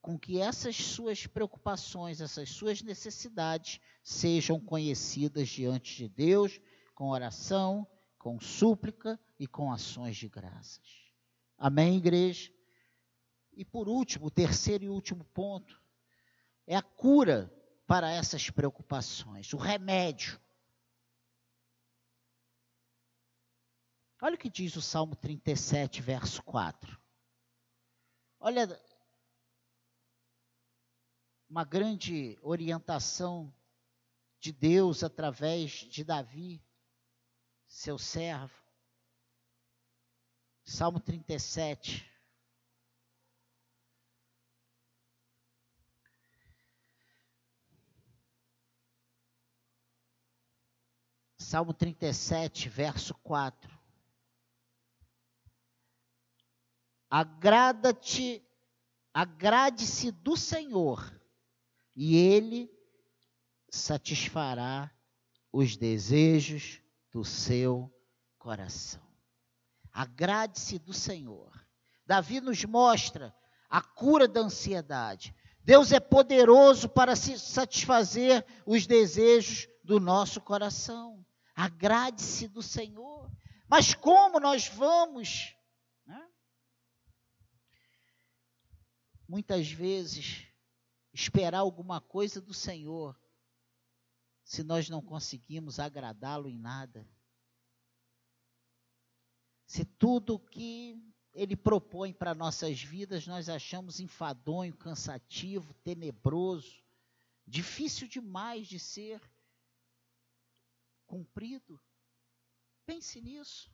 com 0.00 0.18
que 0.18 0.40
essas 0.40 0.76
suas 0.76 1.26
preocupações, 1.26 2.20
essas 2.20 2.50
suas 2.50 2.82
necessidades 2.82 3.80
sejam 4.02 4.60
conhecidas 4.60 5.48
diante 5.48 5.96
de 5.96 6.08
Deus 6.08 6.60
com 6.94 7.10
oração, 7.10 7.86
com 8.18 8.40
súplica 8.40 9.18
e 9.38 9.46
com 9.46 9.72
ações 9.72 10.16
de 10.16 10.28
graças. 10.28 11.12
Amém, 11.56 11.96
igreja? 11.96 12.52
E 13.52 13.64
por 13.64 13.88
último, 13.88 14.26
o 14.26 14.30
terceiro 14.30 14.84
e 14.84 14.88
último 14.88 15.24
ponto 15.24 15.80
é 16.66 16.76
a 16.76 16.82
cura 16.82 17.52
para 17.86 18.10
essas 18.10 18.50
preocupações, 18.50 19.52
o 19.52 19.56
remédio. 19.56 20.40
Olha 24.20 24.34
o 24.34 24.38
que 24.38 24.50
diz 24.50 24.76
o 24.76 24.82
Salmo 24.82 25.16
37, 25.16 26.02
verso 26.02 26.42
4. 26.42 26.98
Olha 28.40 28.80
uma 31.48 31.64
grande 31.64 32.38
orientação 32.42 33.52
de 34.38 34.52
Deus 34.52 35.02
através 35.02 35.70
de 35.70 36.04
Davi, 36.04 36.62
seu 37.66 37.98
servo. 37.98 38.54
Salmo 40.64 41.00
37. 41.00 42.06
Salmo 51.38 51.72
37, 51.72 52.68
verso 52.68 53.14
4. 53.14 53.78
Agrada-te, 57.08 58.46
agrade-se 59.14 60.10
do 60.12 60.36
Senhor, 60.36 61.17
e 62.00 62.16
Ele 62.16 62.70
satisfará 63.68 64.88
os 65.52 65.76
desejos 65.76 66.80
do 67.10 67.24
seu 67.24 67.92
coração. 68.38 69.02
Agrade-se 69.92 70.78
do 70.78 70.94
Senhor. 70.94 71.50
Davi 72.06 72.40
nos 72.40 72.64
mostra 72.64 73.34
a 73.68 73.82
cura 73.82 74.28
da 74.28 74.42
ansiedade. 74.42 75.34
Deus 75.64 75.90
é 75.90 75.98
poderoso 75.98 76.88
para 76.88 77.16
satisfazer 77.16 78.46
os 78.64 78.86
desejos 78.86 79.68
do 79.82 79.98
nosso 79.98 80.40
coração. 80.40 81.26
Agrade-se 81.52 82.46
do 82.46 82.62
Senhor. 82.62 83.28
Mas 83.68 83.92
como 83.92 84.38
nós 84.38 84.68
vamos? 84.68 85.52
Né? 86.06 86.28
Muitas 89.28 89.68
vezes, 89.68 90.47
esperar 91.12 91.58
alguma 91.58 92.00
coisa 92.00 92.40
do 92.40 92.54
Senhor, 92.54 93.18
se 94.44 94.62
nós 94.62 94.88
não 94.88 95.02
conseguimos 95.02 95.78
agradá-lo 95.78 96.48
em 96.48 96.58
nada. 96.58 97.08
Se 99.66 99.84
tudo 99.84 100.38
que 100.38 100.96
ele 101.32 101.54
propõe 101.54 102.12
para 102.12 102.34
nossas 102.34 102.82
vidas 102.82 103.26
nós 103.26 103.48
achamos 103.48 104.00
enfadonho, 104.00 104.76
cansativo, 104.76 105.74
tenebroso, 105.84 106.82
difícil 107.46 108.08
demais 108.08 108.66
de 108.66 108.78
ser 108.78 109.20
cumprido. 111.06 111.80
Pense 112.84 113.20
nisso. 113.20 113.70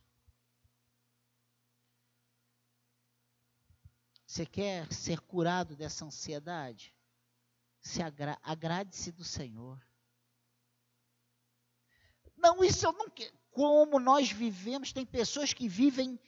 Você 4.25 4.45
quer 4.45 4.91
ser 4.91 5.19
curado 5.21 5.75
dessa 5.75 6.05
ansiedade? 6.05 6.94
Se 7.85 8.01
agra 8.01 8.35
agrade-se 8.41 9.11
do 9.11 9.23
Senhor. 9.23 9.79
Não, 12.35 12.63
isso 12.63 12.87
eu 12.87 12.91
não 12.91 13.07
quero. 13.07 13.37
Como 13.51 13.99
nós 13.99 14.31
vivemos, 14.31 14.91
tem 14.91 15.05
pessoas 15.05 15.53
que 15.53 15.69
vivem 15.69 16.19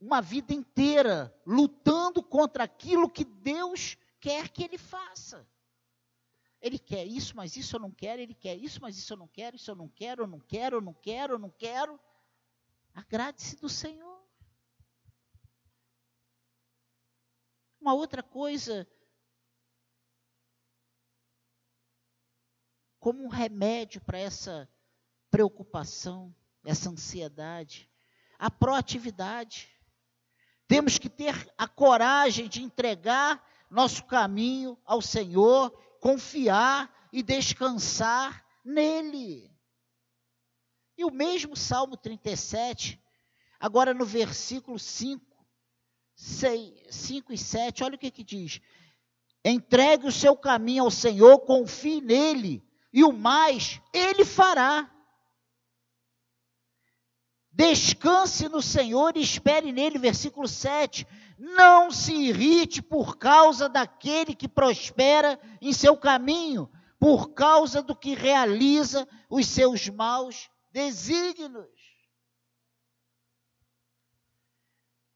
uma 0.00 0.22
vida 0.22 0.54
inteira 0.54 1.36
lutando 1.44 2.22
contra 2.22 2.62
aquilo 2.62 3.10
que 3.10 3.24
Deus 3.24 3.96
quer 4.20 4.48
que 4.48 4.62
ele 4.62 4.78
faça. 4.78 5.44
Ele 6.60 6.78
quer 6.78 7.04
isso, 7.04 7.36
mas 7.36 7.56
isso 7.56 7.74
eu 7.74 7.80
não 7.80 7.90
quero. 7.90 8.22
Ele 8.22 8.34
quer 8.34 8.54
isso, 8.54 8.80
mas 8.80 8.96
isso 8.96 9.12
eu 9.12 9.16
não 9.16 9.26
quero. 9.26 9.56
Isso 9.56 9.72
eu 9.72 9.74
não 9.74 9.88
quero, 9.88 10.22
eu 10.22 10.28
não 10.28 10.38
quero, 10.38 10.76
eu 10.76 10.80
não 10.80 10.94
quero, 10.94 11.34
eu 11.34 11.38
não 11.40 11.50
quero. 11.50 11.98
Agrade-se 12.94 13.56
do 13.56 13.68
Senhor. 13.68 14.22
Uma 17.80 17.92
outra 17.92 18.22
coisa, 18.22 18.86
como 23.02 23.24
um 23.24 23.28
remédio 23.28 24.00
para 24.00 24.16
essa 24.16 24.70
preocupação, 25.28 26.32
essa 26.64 26.88
ansiedade, 26.88 27.90
a 28.38 28.48
proatividade. 28.48 29.68
Temos 30.68 30.98
que 30.98 31.08
ter 31.10 31.52
a 31.58 31.66
coragem 31.66 32.48
de 32.48 32.62
entregar 32.62 33.44
nosso 33.68 34.04
caminho 34.04 34.78
ao 34.84 35.02
Senhor 35.02 35.72
confiar 36.00 37.08
e 37.12 37.24
descansar 37.24 38.46
nele. 38.64 39.52
E 40.96 41.04
o 41.04 41.10
mesmo 41.10 41.56
Salmo 41.56 41.96
37, 41.96 43.02
agora 43.58 43.92
no 43.92 44.04
versículo 44.04 44.78
5, 44.78 45.24
6, 46.14 46.86
5 46.88 47.32
e 47.32 47.38
7, 47.38 47.82
olha 47.82 47.96
o 47.96 47.98
que, 47.98 48.12
que 48.12 48.22
diz: 48.22 48.60
entregue 49.44 50.06
o 50.06 50.12
seu 50.12 50.36
caminho 50.36 50.84
ao 50.84 50.90
Senhor, 50.90 51.40
confie 51.40 52.00
nele, 52.00 52.64
e 52.92 53.02
o 53.02 53.12
mais 53.12 53.80
ele 53.92 54.24
fará. 54.24 54.88
Descanse 57.50 58.48
no 58.48 58.62
Senhor 58.62 59.16
e 59.16 59.20
espere 59.20 59.72
nele, 59.72 59.98
versículo 59.98 60.48
7. 60.48 61.06
Não 61.38 61.90
se 61.90 62.12
irrite 62.12 62.80
por 62.82 63.16
causa 63.16 63.68
daquele 63.68 64.34
que 64.34 64.48
prospera 64.48 65.40
em 65.60 65.72
seu 65.72 65.96
caminho, 65.96 66.70
por 66.98 67.34
causa 67.34 67.82
do 67.82 67.96
que 67.96 68.14
realiza 68.14 69.08
os 69.28 69.46
seus 69.46 69.88
maus 69.88 70.48
desígnios. 70.70 71.68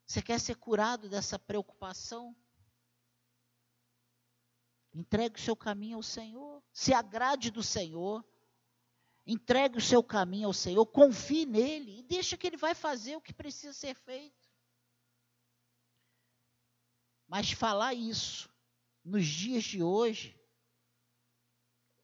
Você 0.06 0.22
quer 0.22 0.38
ser 0.38 0.56
curado 0.56 1.08
dessa 1.08 1.38
preocupação? 1.38 2.34
Entregue 4.96 5.38
o 5.38 5.42
seu 5.42 5.54
caminho 5.54 5.98
ao 5.98 6.02
Senhor. 6.02 6.62
Se 6.72 6.94
agrade 6.94 7.50
do 7.50 7.62
Senhor. 7.62 8.24
Entregue 9.26 9.76
o 9.76 9.80
seu 9.80 10.02
caminho 10.02 10.46
ao 10.46 10.54
Senhor. 10.54 10.86
Confie 10.86 11.44
nele 11.44 11.98
e 11.98 12.02
deixa 12.02 12.34
que 12.34 12.46
ele 12.46 12.56
vai 12.56 12.74
fazer 12.74 13.14
o 13.14 13.20
que 13.20 13.34
precisa 13.34 13.74
ser 13.74 13.94
feito. 13.94 14.48
Mas 17.28 17.52
falar 17.52 17.92
isso 17.92 18.48
nos 19.04 19.26
dias 19.26 19.64
de 19.64 19.82
hoje 19.82 20.40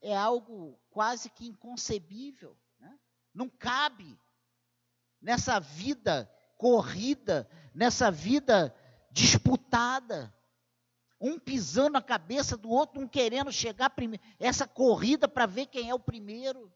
é 0.02 0.14
algo 0.14 0.78
quase 0.90 1.31
que 1.31 1.46
inconcebível. 1.46 2.59
Né? 2.78 3.00
Não 3.33 3.48
cabe 3.48 4.20
nessa 5.18 5.59
vida 5.59 6.31
corrida, 6.59 7.48
nessa 7.74 8.11
vida 8.11 8.74
disputada. 9.11 10.35
Um 11.25 11.39
pisando 11.39 11.97
a 11.97 12.03
cabeça 12.03 12.57
do 12.57 12.69
outro, 12.69 13.01
um 13.01 13.07
querendo 13.07 13.53
chegar 13.53 13.91
primeiro. 13.91 14.25
Essa 14.41 14.67
corrida 14.67 15.29
para 15.29 15.47
ver 15.47 15.67
quem 15.67 15.89
é 15.89 15.95
o 15.95 16.01
primeiro. 16.01 16.73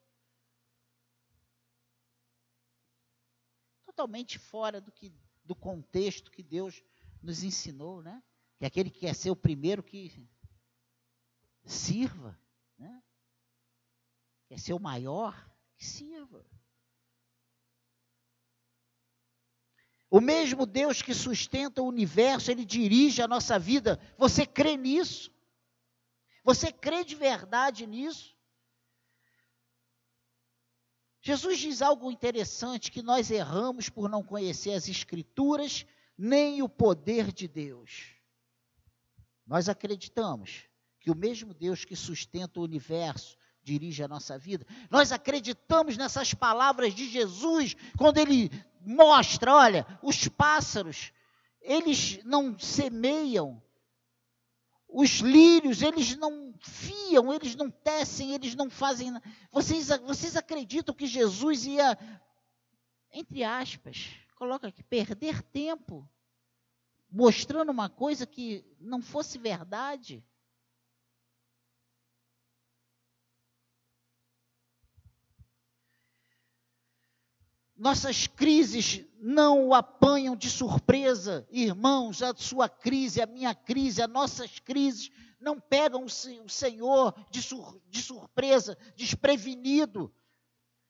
Totalmente 3.85 4.39
fora 4.39 4.81
do, 4.81 4.93
que, 4.93 5.13
do 5.45 5.57
contexto 5.57 6.31
que 6.31 6.45
Deus 6.45 6.81
nos 7.21 7.43
ensinou, 7.43 8.01
né? 8.01 8.23
que 8.57 8.65
aquele 8.65 8.89
que 8.89 9.01
quer 9.01 9.15
ser 9.17 9.31
o 9.31 9.37
primeiro 9.37 9.83
que 9.83 10.29
sirva, 11.65 12.39
né? 12.79 13.03
quer 14.47 14.61
ser 14.61 14.75
o 14.75 14.81
maior, 14.81 15.35
que 15.77 15.85
sirva. 15.85 16.47
O 20.11 20.21
mesmo 20.21 20.64
Deus 20.64 21.03
que 21.03 21.12
sustenta 21.12 21.83
o 21.83 21.88
universo, 21.88 22.51
ele 22.51 22.64
dirige 22.64 23.23
a 23.23 23.29
nossa 23.29 23.59
vida. 23.59 24.01
Você 24.16 24.47
crê 24.47 24.77
nisso? 24.77 25.31
Você 26.45 26.71
crê 26.71 27.05
de 27.05 27.14
verdade 27.14 27.87
nisso? 27.87 28.37
Jesus 31.21 31.59
diz 31.59 31.83
algo 31.83 32.09
interessante 32.09 32.92
que 32.92 33.03
nós 33.03 33.33
erramos 33.33 33.88
por 33.88 34.09
não 34.09 34.23
conhecer 34.23 34.75
as 34.75 34.87
escrituras 34.87 35.85
nem 36.16 36.62
o 36.62 36.69
poder 36.69 37.33
de 37.33 37.49
Deus. 37.49 38.14
Nós 39.45 39.69
acreditamos 39.69 40.69
que 41.01 41.11
o 41.11 41.16
mesmo 41.16 41.53
Deus 41.53 41.85
que 41.85 41.97
sustenta 41.97 42.61
o 42.61 42.62
universo, 42.62 43.37
dirige 43.66 44.05
a 44.05 44.09
nossa 44.09 44.38
vida. 44.38 44.64
Nós 44.88 45.11
acreditamos 45.11 45.96
nessas 45.96 46.33
palavras 46.33 46.94
de 46.94 47.09
Jesus 47.09 47.74
quando 47.98 48.18
ele 48.18 48.48
mostra, 48.81 49.52
olha, 49.52 49.85
os 50.00 50.29
pássaros, 50.29 51.12
eles 51.61 52.20
não 52.24 52.57
semeiam, 52.57 53.61
os 54.88 55.18
lírios, 55.18 55.83
eles 55.83 56.16
não 56.16 56.55
fiam, 56.61 57.35
eles 57.35 57.57
não 57.57 57.68
tecem, 57.68 58.35
eles 58.35 58.55
não 58.55 58.70
fazem. 58.70 59.12
Vocês, 59.50 59.88
vocês 60.05 60.37
acreditam 60.37 60.94
que 60.94 61.09
Jesus 61.09 61.66
ia, 61.66 61.98
entre 63.12 63.42
aspas, 63.42 64.11
coloca 64.37 64.68
aqui, 64.68 64.85
perder 64.85 65.42
tempo 65.42 66.09
mostrando 67.11 67.70
uma 67.70 67.88
coisa 67.88 68.24
que 68.24 68.64
não 68.79 69.02
fosse 69.02 69.38
verdade? 69.38 70.24
Nossas 77.77 78.27
crises 78.27 79.05
não 79.21 79.69
o 79.69 79.75
apanham 79.75 80.35
de 80.35 80.49
surpresa, 80.49 81.47
irmãos. 81.51 82.23
A 82.23 82.35
sua 82.35 82.69
crise, 82.69 83.21
a 83.21 83.27
minha 83.27 83.55
crise, 83.55 84.01
as 84.01 84.09
nossas 84.09 84.59
crises 84.59 85.11
não 85.39 85.61
pegam 85.61 86.05
o 86.05 86.49
Senhor 86.49 87.15
de, 87.31 87.43
sur 87.43 87.81
de 87.89 88.03
surpresa, 88.03 88.79
desprevenido. 88.95 90.12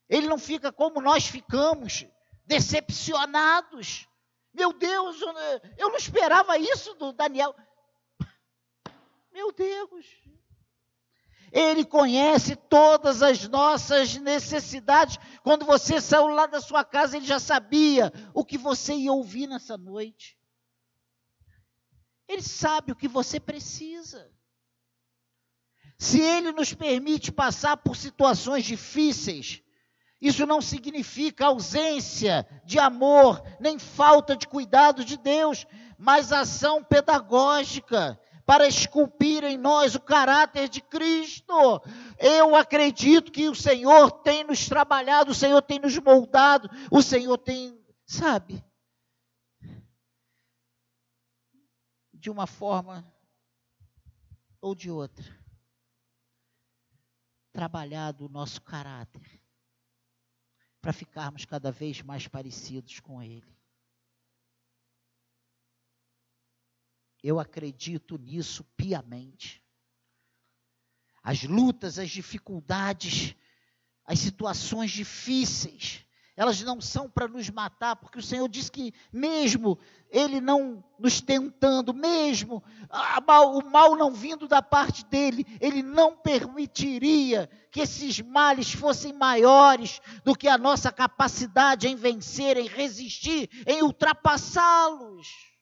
Ele 0.09 0.29
não 0.29 0.39
fica 0.39 0.71
como 0.71 1.01
nós 1.01 1.27
ficamos, 1.27 2.07
decepcionados. 2.45 4.09
Meu 4.55 4.73
Deus, 4.73 5.21
eu 5.77 5.89
não 5.89 5.97
esperava 5.97 6.57
isso 6.57 6.95
do 6.95 7.13
Daniel. 7.13 7.55
Meu 9.33 9.53
Deus, 9.53 10.07
ele 11.57 11.87
conhece 11.87 12.55
todas 12.55 13.23
as 13.23 13.49
nossas 13.49 14.15
necessidades. 14.17 15.19
Quando 15.43 15.65
você 15.65 16.03
saiu 16.03 16.27
lá 16.27 16.45
da 16.45 16.61
sua 16.61 16.85
casa, 16.85 17.17
ele 17.17 17.25
já 17.25 17.41
sabia 17.41 18.13
o 18.35 18.45
que 18.45 18.59
você 18.59 18.93
ia 18.95 19.11
ouvir 19.11 19.47
nessa 19.47 19.79
noite. 19.79 20.37
Ele 22.29 22.43
sabe 22.43 22.93
o 22.93 22.97
que 22.97 23.09
você 23.09 23.41
precisa. 23.41 24.31
Se 25.99 26.21
ele 26.21 26.53
nos 26.53 26.75
permite 26.75 27.33
passar 27.33 27.79
por 27.79 27.97
situações 27.97 28.67
difíceis, 28.67 29.63
isso 30.21 30.45
não 30.45 30.61
significa 30.61 31.47
ausência 31.47 32.47
de 32.67 32.79
amor, 32.79 33.43
nem 33.59 33.79
falta 33.79 34.37
de 34.37 34.47
cuidado 34.47 35.07
de 35.07 35.17
Deus, 35.17 35.67
mas 35.97 36.33
ação 36.33 36.85
pedagógica 36.85 38.21
para 38.47 38.69
esculpir 38.69 39.43
em 39.43 39.59
nós 39.59 39.97
o 39.97 40.01
caráter 40.01 40.69
de 40.69 40.81
Cristo. 40.81 41.83
Eu 42.17 42.55
acredito 42.55 43.33
que 43.33 43.49
o 43.49 43.55
Senhor 43.57 44.11
tem 44.23 44.45
nos 44.45 44.69
trabalhado, 44.69 45.33
o 45.33 45.35
Senhor 45.35 45.61
tem 45.61 45.81
nos 45.81 45.99
moldado, 45.99 46.71
o 46.89 47.03
Senhor 47.03 47.37
tem, 47.37 47.85
sabe, 48.07 48.65
de 52.15 52.31
uma 52.31 52.47
forma 52.47 53.05
ou 54.61 54.75
de 54.75 54.91
outra, 54.91 55.25
trabalhado 57.53 58.27
o 58.27 58.29
nosso 58.29 58.63
caráter 58.63 59.43
para 60.81 60.93
ficarmos 60.93 61.45
cada 61.45 61.73
vez 61.73 62.01
mais 62.01 62.29
parecidos 62.29 63.01
com 63.01 63.21
Ele. 63.21 63.56
Eu 67.27 67.41
acredito 67.41 68.17
nisso 68.17 68.63
piamente. 68.77 69.61
As 71.21 71.43
lutas, 71.43 71.99
as 71.99 72.09
dificuldades, 72.09 73.35
as 74.05 74.21
situações 74.21 74.93
difíceis, 74.93 76.07
elas 76.37 76.61
não 76.63 76.81
são 76.81 77.11
para 77.11 77.27
nos 77.27 77.51
matar, 77.51 77.97
porque 77.97 78.21
o 78.21 78.23
Senhor 78.23 78.49
diz 78.49 78.71
que, 78.71 78.95
mesmo 79.13 79.77
Ele 80.09 80.41
não 80.41 80.85
nos 81.01 81.21
tentando, 81.21 81.93
mesmo 81.93 82.63
o 82.89 83.71
mal 83.71 83.97
não 83.97 84.13
vindo 84.13 84.47
da 84.47 84.63
parte 84.63 85.05
dele, 85.07 85.45
Ele 85.61 85.83
não 85.83 86.17
permitiria 86.17 87.51
que 87.73 87.81
esses 87.81 88.21
males 88.21 88.73
fossem 88.73 89.13
maiores 89.13 90.01
do 90.23 90.33
que 90.33 90.47
a 90.47 90.57
nossa 90.57 90.93
capacidade 90.93 91.89
em 91.89 91.97
vencer, 91.97 92.57
em 92.57 92.69
resistir, 92.69 93.51
em 93.67 93.83
ultrapassá-los. 93.83 95.56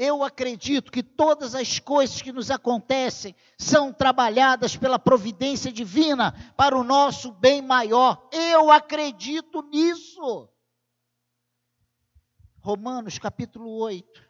Eu 0.00 0.22
acredito 0.22 0.92
que 0.92 1.02
todas 1.02 1.56
as 1.56 1.80
coisas 1.80 2.22
que 2.22 2.30
nos 2.30 2.52
acontecem 2.52 3.34
são 3.58 3.92
trabalhadas 3.92 4.76
pela 4.76 4.96
providência 4.96 5.72
divina 5.72 6.32
para 6.56 6.78
o 6.78 6.84
nosso 6.84 7.32
bem 7.32 7.60
maior. 7.60 8.28
Eu 8.30 8.70
acredito 8.70 9.60
nisso. 9.62 10.48
Romanos 12.60 13.18
capítulo 13.18 13.76
8. 13.76 14.24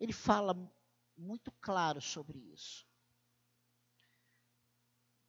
Ele 0.00 0.14
fala 0.14 0.56
muito 1.14 1.52
claro 1.60 2.00
sobre 2.00 2.38
isso. 2.38 2.86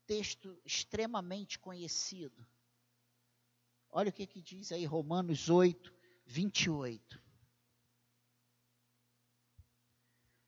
Texto 0.07 0.57
extremamente 0.63 1.59
conhecido. 1.59 2.47
Olha 3.89 4.07
o 4.07 4.13
que, 4.13 4.25
que 4.25 4.41
diz 4.41 4.71
aí, 4.71 4.85
Romanos 4.85 5.49
8, 5.49 5.93
28. 6.25 7.28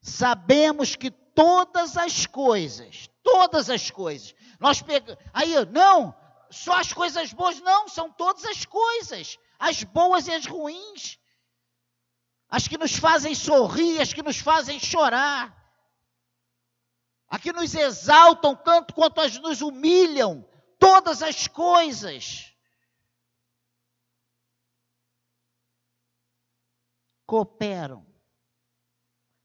Sabemos 0.01 0.95
que 0.95 1.11
todas 1.11 1.95
as 1.95 2.25
coisas, 2.25 3.09
todas 3.23 3.69
as 3.69 3.91
coisas, 3.91 4.33
nós 4.59 4.81
pegamos, 4.81 5.23
aí, 5.31 5.53
não, 5.65 6.15
só 6.49 6.73
as 6.73 6.91
coisas 6.91 7.31
boas, 7.31 7.59
não, 7.61 7.87
são 7.87 8.11
todas 8.11 8.43
as 8.45 8.65
coisas, 8.65 9.37
as 9.59 9.83
boas 9.83 10.27
e 10.27 10.33
as 10.33 10.45
ruins, 10.45 11.19
as 12.49 12.67
que 12.67 12.77
nos 12.77 12.95
fazem 12.95 13.35
sorrir, 13.35 14.01
as 14.01 14.11
que 14.11 14.23
nos 14.23 14.39
fazem 14.39 14.79
chorar, 14.79 15.55
as 17.29 17.39
que 17.39 17.53
nos 17.53 17.73
exaltam 17.73 18.55
tanto 18.55 18.93
quanto 18.93 19.21
as 19.21 19.37
nos 19.37 19.61
humilham, 19.61 20.45
todas 20.77 21.21
as 21.21 21.47
coisas. 21.47 22.47
Cooperam 27.25 28.10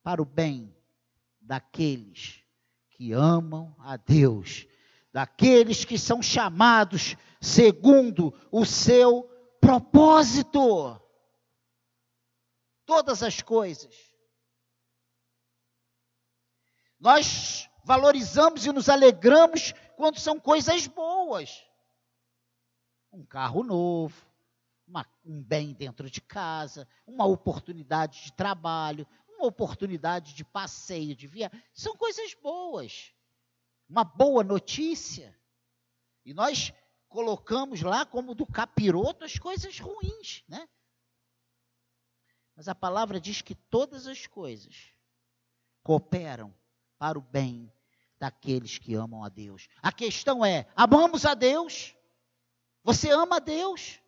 para 0.06 0.22
o 0.22 0.24
bem 0.24 0.72
daqueles 1.40 2.40
que 2.90 3.10
amam 3.10 3.74
a 3.80 3.96
Deus, 3.96 4.64
daqueles 5.12 5.84
que 5.84 5.98
são 5.98 6.22
chamados 6.22 7.16
segundo 7.40 8.32
o 8.52 8.64
seu 8.64 9.24
propósito. 9.60 10.96
Todas 12.84 13.20
as 13.20 13.42
coisas. 13.42 13.96
Nós 17.00 17.68
valorizamos 17.82 18.64
e 18.64 18.70
nos 18.70 18.88
alegramos 18.88 19.72
quando 19.96 20.20
são 20.20 20.38
coisas 20.38 20.86
boas. 20.86 21.66
Um 23.12 23.26
carro 23.26 23.64
novo, 23.64 24.24
uma, 24.86 25.04
um 25.24 25.42
bem 25.42 25.72
dentro 25.72 26.08
de 26.08 26.20
casa, 26.20 26.86
uma 27.04 27.26
oportunidade 27.26 28.22
de 28.22 28.32
trabalho, 28.32 29.04
uma 29.36 29.46
oportunidade 29.46 30.34
de 30.34 30.44
passeio, 30.44 31.14
de 31.14 31.26
via, 31.26 31.50
são 31.72 31.96
coisas 31.96 32.34
boas. 32.34 33.12
Uma 33.88 34.04
boa 34.04 34.42
notícia. 34.42 35.38
E 36.24 36.34
nós 36.34 36.72
colocamos 37.08 37.82
lá 37.82 38.04
como 38.04 38.34
do 38.34 38.44
capiroto 38.44 39.24
as 39.24 39.38
coisas 39.38 39.78
ruins, 39.78 40.42
né? 40.48 40.68
Mas 42.54 42.68
a 42.68 42.74
palavra 42.74 43.20
diz 43.20 43.42
que 43.42 43.54
todas 43.54 44.06
as 44.06 44.26
coisas 44.26 44.92
cooperam 45.82 46.54
para 46.98 47.18
o 47.18 47.22
bem 47.22 47.70
daqueles 48.18 48.78
que 48.78 48.94
amam 48.94 49.22
a 49.22 49.28
Deus. 49.28 49.68
A 49.82 49.92
questão 49.92 50.44
é: 50.44 50.66
amamos 50.74 51.24
a 51.26 51.34
Deus? 51.34 51.94
Você 52.82 53.10
ama 53.10 53.36
a 53.36 53.40
Deus? 53.40 54.00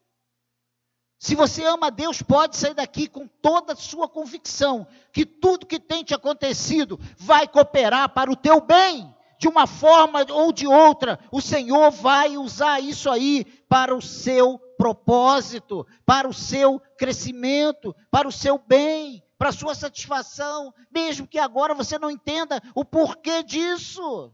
Se 1.18 1.35
você 1.35 1.64
ama 1.64 1.90
Deus, 1.90 2.22
pode 2.22 2.57
sair 2.57 2.74
daqui 2.74 3.09
com 3.09 3.26
toda 3.26 3.72
a 3.72 3.76
sua 3.76 4.09
convicção 4.09 4.87
que 5.12 5.26
tudo 5.26 5.66
que 5.66 5.81
tem 5.81 6.04
te 6.04 6.14
acontecido 6.14 6.98
vai 7.16 7.48
cooperar 7.48 8.11
para 8.11 8.31
o 8.31 8.37
teu 8.37 8.61
bem, 8.61 9.12
de 9.37 9.48
uma 9.48 9.66
forma 9.66 10.24
ou 10.31 10.52
de 10.52 10.68
outra. 10.68 11.18
O 11.33 11.40
Senhor 11.40 11.90
vai 11.90 12.37
usar 12.37 12.81
isso 12.81 13.11
aí 13.11 13.44
para 13.68 13.96
o 13.96 14.00
seu 14.00 14.59
propósito, 14.78 15.85
para 16.07 16.28
o 16.28 16.33
seu 16.33 16.81
crescimento, 16.96 17.94
para 18.12 18.28
o 18.28 18.33
seu 18.33 18.57
bem, 18.57 19.20
para 19.37 19.50
sua 19.50 19.74
satisfação, 19.74 20.72
mesmo 20.88 21.26
que 21.26 21.38
agora 21.38 21.74
você 21.74 21.98
não 21.98 22.12
entenda 22.12 22.62
o 22.76 22.85
porquê 22.85 23.42
disso. 23.42 24.33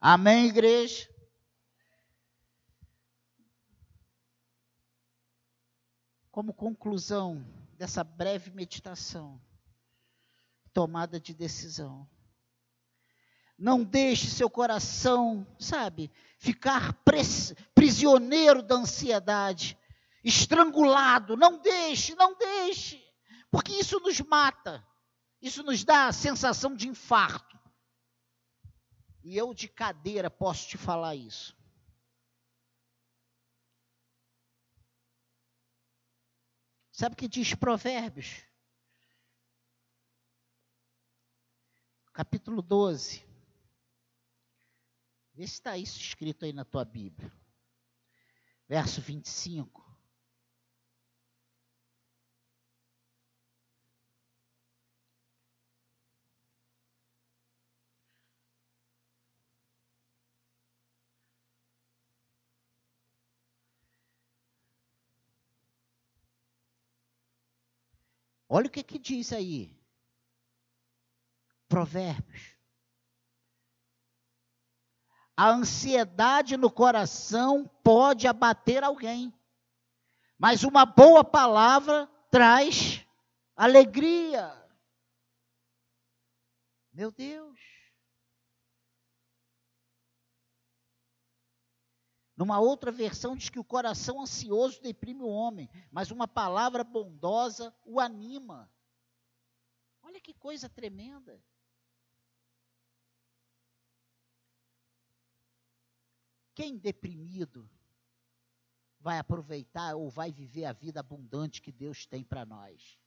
Amém, 0.00 0.46
igreja? 0.46 1.08
Como 6.38 6.54
conclusão 6.54 7.44
dessa 7.76 8.04
breve 8.04 8.52
meditação, 8.52 9.42
tomada 10.72 11.18
de 11.18 11.34
decisão. 11.34 12.08
Não 13.58 13.82
deixe 13.82 14.28
seu 14.28 14.48
coração, 14.48 15.44
sabe, 15.58 16.12
ficar 16.38 16.94
prisioneiro 17.74 18.62
da 18.62 18.76
ansiedade, 18.76 19.76
estrangulado. 20.22 21.36
Não 21.36 21.60
deixe, 21.60 22.14
não 22.14 22.38
deixe, 22.38 23.04
porque 23.50 23.72
isso 23.72 23.98
nos 23.98 24.20
mata. 24.20 24.86
Isso 25.42 25.64
nos 25.64 25.82
dá 25.82 26.06
a 26.06 26.12
sensação 26.12 26.76
de 26.76 26.86
infarto. 26.86 27.58
E 29.24 29.36
eu 29.36 29.52
de 29.52 29.66
cadeira 29.66 30.30
posso 30.30 30.68
te 30.68 30.78
falar 30.78 31.16
isso. 31.16 31.57
Sabe 36.98 37.12
o 37.12 37.16
que 37.16 37.28
diz 37.28 37.54
Provérbios? 37.54 38.42
Capítulo 42.12 42.60
12. 42.60 43.24
Vê 45.32 45.46
se 45.46 45.52
está 45.52 45.78
isso 45.78 45.96
escrito 46.00 46.44
aí 46.44 46.52
na 46.52 46.64
tua 46.64 46.84
Bíblia. 46.84 47.32
Verso 48.66 49.00
25. 49.00 49.87
Olha 68.48 68.66
o 68.66 68.70
que, 68.70 68.82
que 68.82 68.98
diz 68.98 69.32
aí. 69.32 69.76
Provérbios. 71.68 72.56
A 75.36 75.50
ansiedade 75.50 76.56
no 76.56 76.70
coração 76.70 77.68
pode 77.84 78.26
abater 78.26 78.82
alguém, 78.82 79.32
mas 80.36 80.64
uma 80.64 80.84
boa 80.84 81.22
palavra 81.22 82.10
traz 82.30 83.06
alegria. 83.54 84.52
Meu 86.92 87.12
Deus. 87.12 87.77
Numa 92.38 92.60
outra 92.60 92.92
versão 92.92 93.34
diz 93.34 93.48
que 93.50 93.58
o 93.58 93.64
coração 93.64 94.22
ansioso 94.22 94.80
deprime 94.80 95.22
o 95.22 95.28
homem, 95.28 95.68
mas 95.90 96.12
uma 96.12 96.28
palavra 96.28 96.84
bondosa 96.84 97.74
o 97.84 97.98
anima. 97.98 98.72
Olha 100.04 100.20
que 100.20 100.32
coisa 100.32 100.68
tremenda. 100.68 101.42
Quem 106.54 106.78
deprimido 106.78 107.68
vai 109.00 109.18
aproveitar 109.18 109.96
ou 109.96 110.08
vai 110.08 110.30
viver 110.30 110.66
a 110.66 110.72
vida 110.72 111.00
abundante 111.00 111.60
que 111.60 111.72
Deus 111.72 112.06
tem 112.06 112.22
para 112.22 112.46
nós? 112.46 113.00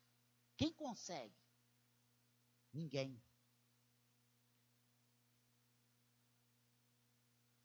Quem 0.58 0.74
consegue? 0.74 1.40
Ninguém. 2.74 3.24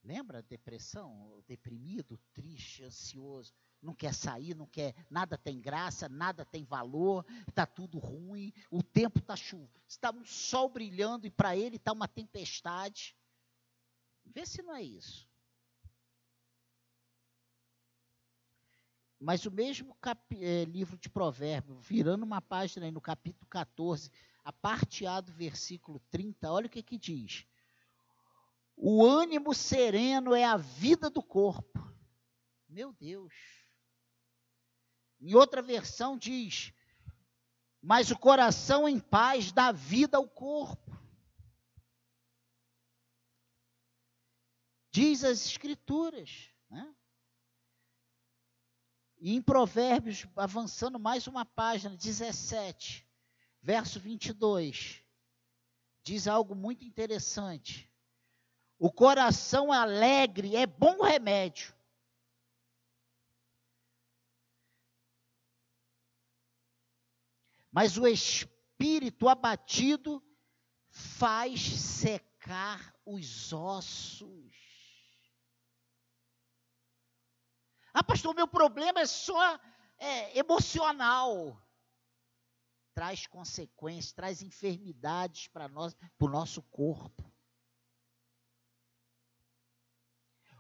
Lembra 0.07 0.41
depressão? 0.41 1.43
Deprimido, 1.49 2.17
triste, 2.33 2.85
ansioso, 2.85 3.53
não 3.83 3.93
quer 3.93 4.15
sair, 4.15 4.55
não 4.55 4.65
quer, 4.65 4.95
nada 5.11 5.37
tem 5.37 5.61
graça, 5.61 6.09
nada 6.09 6.45
tem 6.45 6.65
valor, 6.65 7.27
está 7.49 7.67
tudo 7.67 7.99
ruim, 7.99 8.53
o 8.71 8.85
tempo 8.85 9.19
está 9.19 9.35
chuva, 9.35 9.81
está 9.89 10.13
um 10.13 10.25
sol 10.25 10.69
brilhando 10.69 11.27
e 11.27 11.31
para 11.31 11.57
ele 11.57 11.75
está 11.75 11.93
uma 11.93 12.07
tempestade. 12.07 13.17
Vê 14.25 14.47
se 14.47 14.63
não 14.63 14.77
é 14.77 14.83
isso. 14.83 15.29
Mas 19.19 19.45
o 19.45 19.51
mesmo 19.51 19.97
é, 20.39 20.65
livro 20.67 20.97
de 20.97 21.11
Provérbios, 21.11 21.85
virando 21.85 22.23
uma 22.23 22.41
página 22.41 22.87
aí 22.87 22.93
no 22.93 23.01
capítulo 23.01 23.47
14, 23.51 24.09
a 24.45 24.53
parte 24.53 25.05
A 25.05 25.21
do 25.21 25.33
versículo 25.33 25.99
30, 26.13 26.53
olha 26.53 26.67
o 26.69 26.71
que 26.71 26.81
que 26.81 26.97
diz. 26.97 27.45
O 28.77 29.05
ânimo 29.05 29.55
sereno 29.55 30.35
é 30.35 30.45
a 30.45 30.57
vida 30.57 31.09
do 31.09 31.23
corpo. 31.23 31.81
Meu 32.69 32.93
Deus. 32.93 33.33
Em 35.19 35.35
outra 35.35 35.63
versão 35.63 36.19
diz: 36.19 36.75
Mas 37.81 38.11
o 38.11 38.19
coração 38.19 38.87
em 38.87 39.01
paz 39.01 39.51
dá 39.51 39.73
vida 39.73 40.19
ao 40.19 40.29
corpo. 40.29 40.95
Diz 44.91 45.25
as 45.25 45.47
Escrituras. 45.47 46.51
Né? 46.69 46.95
E 49.19 49.35
em 49.35 49.41
Provérbios, 49.41 50.27
avançando 50.37 50.99
mais 50.99 51.27
uma 51.27 51.47
página, 51.47 51.97
17, 51.97 53.09
verso 53.63 53.99
22, 53.99 55.03
diz 56.03 56.29
algo 56.29 56.55
muito 56.55 56.85
interessante. 56.85 57.91
O 58.79 58.93
coração 58.93 59.73
alegre 59.73 60.55
é 60.55 60.67
bom 60.67 61.03
remédio. 61.03 61.75
Mas 67.73 67.97
o 67.97 68.07
espírito 68.07 69.29
abatido 69.29 70.23
faz 70.89 71.61
secar 71.61 72.95
os 73.05 73.53
ossos. 73.53 74.57
Ah, 77.93 78.05
pastor, 78.05 78.35
meu 78.35 78.47
problema 78.47 79.01
é 79.01 79.07
só 79.07 79.59
é, 79.99 80.39
emocional. 80.39 81.63
Traz 82.95 83.27
consequências, 83.27 84.13
traz 84.13 84.43
enfermidades 84.43 85.49
para 85.49 85.67
o 85.67 86.29
nosso 86.29 86.63
corpo. 86.63 87.26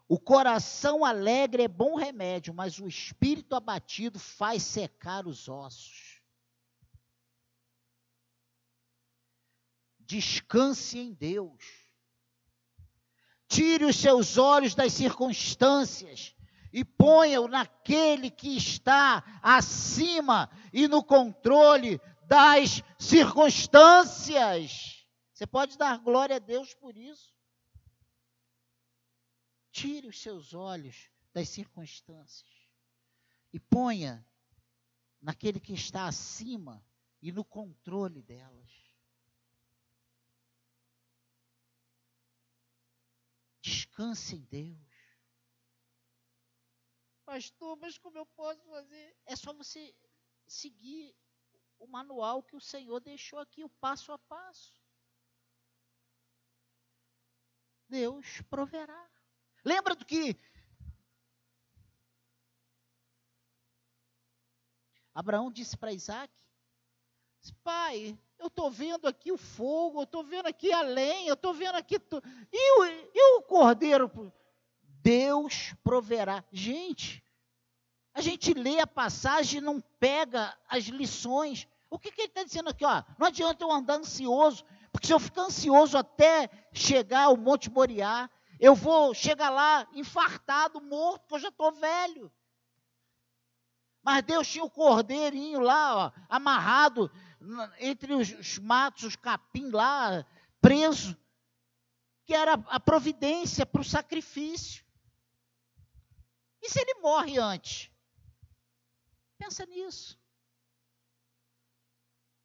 O 0.08 0.20
coração 0.20 1.04
alegre 1.04 1.64
é 1.64 1.68
bom 1.68 1.96
remédio, 1.96 2.54
mas 2.54 2.78
o 2.78 2.86
espírito 2.86 3.56
abatido 3.56 4.20
faz 4.20 4.62
secar 4.62 5.26
os 5.26 5.48
ossos. 5.48 6.20
Descanse 9.98 10.98
em 10.98 11.12
Deus. 11.12 11.64
Tire 13.48 13.84
os 13.84 13.96
seus 13.96 14.38
olhos 14.38 14.76
das 14.76 14.92
circunstâncias 14.92 16.36
e 16.72 16.84
ponha-o 16.84 17.48
naquele 17.48 18.30
que 18.30 18.56
está 18.56 19.24
acima 19.42 20.48
e 20.72 20.86
no 20.86 21.02
controle 21.02 22.00
das 22.28 22.80
circunstâncias. 22.98 25.04
Você 25.32 25.46
pode 25.46 25.76
dar 25.76 25.98
glória 25.98 26.36
a 26.36 26.40
Deus 26.40 26.74
por 26.74 26.96
isso. 26.96 27.35
Tire 29.76 30.08
os 30.08 30.18
seus 30.18 30.54
olhos 30.54 31.10
das 31.34 31.50
circunstâncias 31.50 32.50
e 33.52 33.60
ponha 33.60 34.26
naquele 35.20 35.60
que 35.60 35.74
está 35.74 36.06
acima 36.06 36.82
e 37.20 37.30
no 37.30 37.44
controle 37.44 38.22
delas. 38.22 38.70
Descanse 43.60 44.36
em 44.36 44.44
Deus. 44.44 44.78
Pastor, 47.26 47.76
mas 47.76 47.98
como 47.98 48.16
eu 48.16 48.24
posso 48.24 48.64
fazer? 48.70 49.14
É 49.26 49.36
só 49.36 49.52
você 49.52 49.94
seguir 50.46 51.14
o 51.78 51.86
manual 51.86 52.42
que 52.42 52.56
o 52.56 52.60
Senhor 52.62 52.98
deixou 53.00 53.38
aqui, 53.38 53.62
o 53.62 53.68
passo 53.68 54.10
a 54.10 54.18
passo. 54.20 54.72
Deus 57.90 58.40
proverá. 58.48 59.15
Lembra 59.66 59.96
do 59.96 60.04
que 60.06 60.36
Abraão 65.12 65.50
disse 65.50 65.76
para 65.76 65.92
Isaac? 65.92 66.32
Pai, 67.64 68.16
eu 68.38 68.46
estou 68.46 68.70
vendo 68.70 69.08
aqui 69.08 69.32
o 69.32 69.36
fogo, 69.36 69.98
eu 69.98 70.04
estou 70.04 70.22
vendo 70.22 70.46
aqui 70.46 70.72
a 70.72 70.82
lenha, 70.82 71.30
eu 71.30 71.34
estou 71.34 71.52
vendo 71.52 71.74
aqui. 71.74 71.98
Tu... 71.98 72.22
E, 72.52 72.80
o, 72.80 72.84
e 72.84 73.38
o 73.38 73.42
cordeiro? 73.42 74.32
Deus 75.02 75.74
proverá. 75.82 76.44
Gente, 76.52 77.24
a 78.14 78.20
gente 78.20 78.54
lê 78.54 78.78
a 78.78 78.86
passagem 78.86 79.58
e 79.58 79.64
não 79.64 79.80
pega 79.98 80.56
as 80.68 80.84
lições. 80.84 81.66
O 81.90 81.98
que, 81.98 82.12
que 82.12 82.20
ele 82.20 82.28
está 82.28 82.44
dizendo 82.44 82.70
aqui? 82.70 82.84
Ó, 82.84 83.02
não 83.18 83.26
adianta 83.26 83.64
eu 83.64 83.72
andar 83.72 83.96
ansioso, 83.96 84.64
porque 84.92 85.08
se 85.08 85.12
eu 85.12 85.18
ficar 85.18 85.42
ansioso 85.42 85.98
até 85.98 86.50
chegar 86.72 87.24
ao 87.24 87.36
Monte 87.36 87.68
Moriá, 87.68 88.30
eu 88.58 88.74
vou 88.74 89.14
chegar 89.14 89.50
lá 89.50 89.86
infartado, 89.92 90.80
morto, 90.80 91.22
porque 91.22 91.34
eu 91.34 91.40
já 91.40 91.48
estou 91.48 91.72
velho. 91.72 92.32
Mas 94.02 94.22
Deus 94.22 94.48
tinha 94.48 94.64
o 94.64 94.70
cordeirinho 94.70 95.60
lá, 95.60 96.06
ó, 96.06 96.12
amarrado 96.28 97.10
entre 97.78 98.14
os, 98.14 98.30
os 98.32 98.58
matos, 98.58 99.02
os 99.02 99.16
capim 99.16 99.68
lá, 99.70 100.24
preso, 100.60 101.16
que 102.24 102.34
era 102.34 102.54
a 102.68 102.80
providência 102.80 103.66
para 103.66 103.80
o 103.80 103.84
sacrifício. 103.84 104.84
E 106.62 106.70
se 106.70 106.80
ele 106.80 106.94
morre 107.00 107.38
antes? 107.38 107.90
Pensa 109.38 109.66
nisso. 109.66 110.18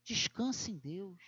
Descanse 0.03 0.71
em 0.71 0.77
Deus. 0.77 1.21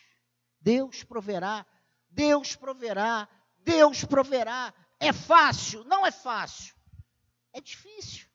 Deus 0.60 1.04
proverá. 1.04 1.66
Deus 2.10 2.56
proverá. 2.56 3.28
Deus 3.64 4.04
proverá. 4.04 4.74
É 5.00 5.12
fácil? 5.12 5.84
Não 5.84 6.06
é 6.06 6.12
fácil. 6.12 6.76
É 7.52 7.62
difícil. 7.62 8.28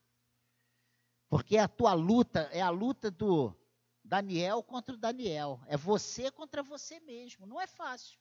Porque 1.29 1.59
a 1.59 1.69
tua 1.69 1.93
luta 1.93 2.49
é 2.53 2.61
a 2.61 2.71
luta 2.71 3.11
do 3.11 3.55
Daniel 4.03 4.63
contra 4.63 4.95
o 4.95 4.99
Daniel. 4.99 5.61
É 5.67 5.77
você 5.77 6.31
contra 6.31 6.63
você 6.63 7.01
mesmo. 7.01 7.47
Não 7.47 7.61
é 7.61 7.67
fácil. 7.67 8.19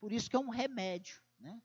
Por 0.00 0.12
isso 0.12 0.28
que 0.28 0.36
é 0.36 0.38
um 0.38 0.50
remédio. 0.50 1.22
Né? 1.38 1.62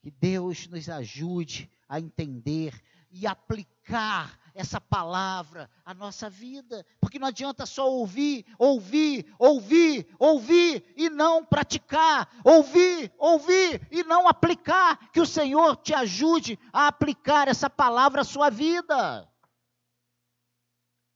Que 0.00 0.10
Deus 0.10 0.66
nos 0.66 0.88
ajude 0.88 1.70
a 1.88 2.00
entender 2.00 2.82
e 3.14 3.28
aplicar 3.28 4.36
essa 4.52 4.80
palavra 4.80 5.70
à 5.84 5.94
nossa 5.94 6.28
vida, 6.28 6.84
porque 7.00 7.18
não 7.18 7.28
adianta 7.28 7.64
só 7.64 7.88
ouvir, 7.88 8.44
ouvir, 8.58 9.32
ouvir, 9.38 10.06
ouvir 10.18 10.92
e 10.96 11.08
não 11.08 11.44
praticar, 11.44 12.28
ouvir, 12.44 13.12
ouvir 13.16 13.86
e 13.90 14.02
não 14.02 14.26
aplicar, 14.26 15.10
que 15.12 15.20
o 15.20 15.26
Senhor 15.26 15.76
te 15.76 15.94
ajude 15.94 16.58
a 16.72 16.88
aplicar 16.88 17.46
essa 17.46 17.70
palavra 17.70 18.22
à 18.22 18.24
sua 18.24 18.50
vida. 18.50 19.28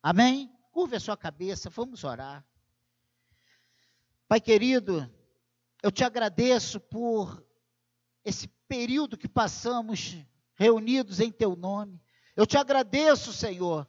Amém? 0.00 0.48
Curve 0.70 0.96
a 0.96 1.00
sua 1.00 1.16
cabeça, 1.16 1.68
vamos 1.68 2.04
orar. 2.04 2.46
Pai 4.28 4.40
querido, 4.40 5.10
eu 5.82 5.90
te 5.90 6.04
agradeço 6.04 6.78
por 6.78 7.44
esse 8.24 8.46
período 8.68 9.18
que 9.18 9.28
passamos 9.28 10.16
reunidos 10.58 11.20
em 11.20 11.30
teu 11.30 11.54
nome. 11.54 12.02
Eu 12.34 12.44
te 12.44 12.58
agradeço, 12.58 13.32
Senhor, 13.32 13.88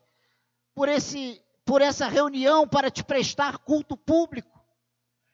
por 0.74 0.88
esse 0.88 1.44
por 1.66 1.84
essa 1.84 2.08
reunião 2.08 2.68
para 2.68 2.90
te 2.90 3.04
prestar 3.04 3.60
culto 3.60 3.96
público. 3.96 4.60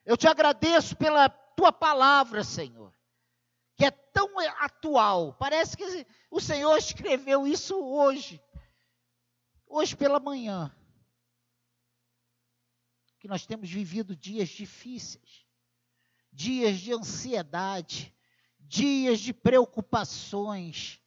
Eu 0.05 0.17
te 0.17 0.27
agradeço 0.27 0.93
pela 0.97 1.29
tua 1.29 1.71
palavra, 1.71 2.43
Senhor, 2.43 2.93
que 3.75 3.85
é 3.85 3.91
tão 3.91 4.37
atual. 4.59 5.33
Parece 5.35 5.77
que 5.77 6.05
o 6.29 6.41
Senhor 6.41 6.75
escreveu 6.77 7.47
isso 7.47 7.79
hoje, 7.79 8.41
hoje 9.65 9.95
pela 9.95 10.19
manhã. 10.19 10.75
Que 13.17 13.29
nós 13.29 13.45
temos 13.45 13.69
vivido 13.69 14.13
dias 14.13 14.49
difíceis, 14.49 15.45
dias 16.33 16.79
de 16.79 16.91
ansiedade, 16.91 18.13
dias 18.59 19.21
de 19.21 19.33
preocupações, 19.33 21.01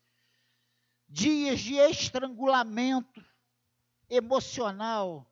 dias 1.09 1.61
de 1.61 1.75
estrangulamento 1.75 3.25
emocional. 4.09 5.27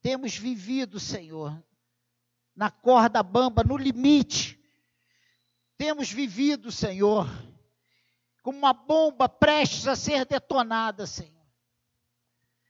Temos 0.00 0.36
vivido, 0.36 0.98
Senhor, 0.98 1.62
na 2.56 2.70
corda 2.70 3.22
bamba, 3.22 3.62
no 3.62 3.76
limite. 3.76 4.58
Temos 5.76 6.10
vivido, 6.10 6.72
Senhor, 6.72 7.28
como 8.42 8.58
uma 8.58 8.72
bomba 8.72 9.28
prestes 9.28 9.86
a 9.86 9.94
ser 9.94 10.24
detonada, 10.24 11.06
Senhor. 11.06 11.42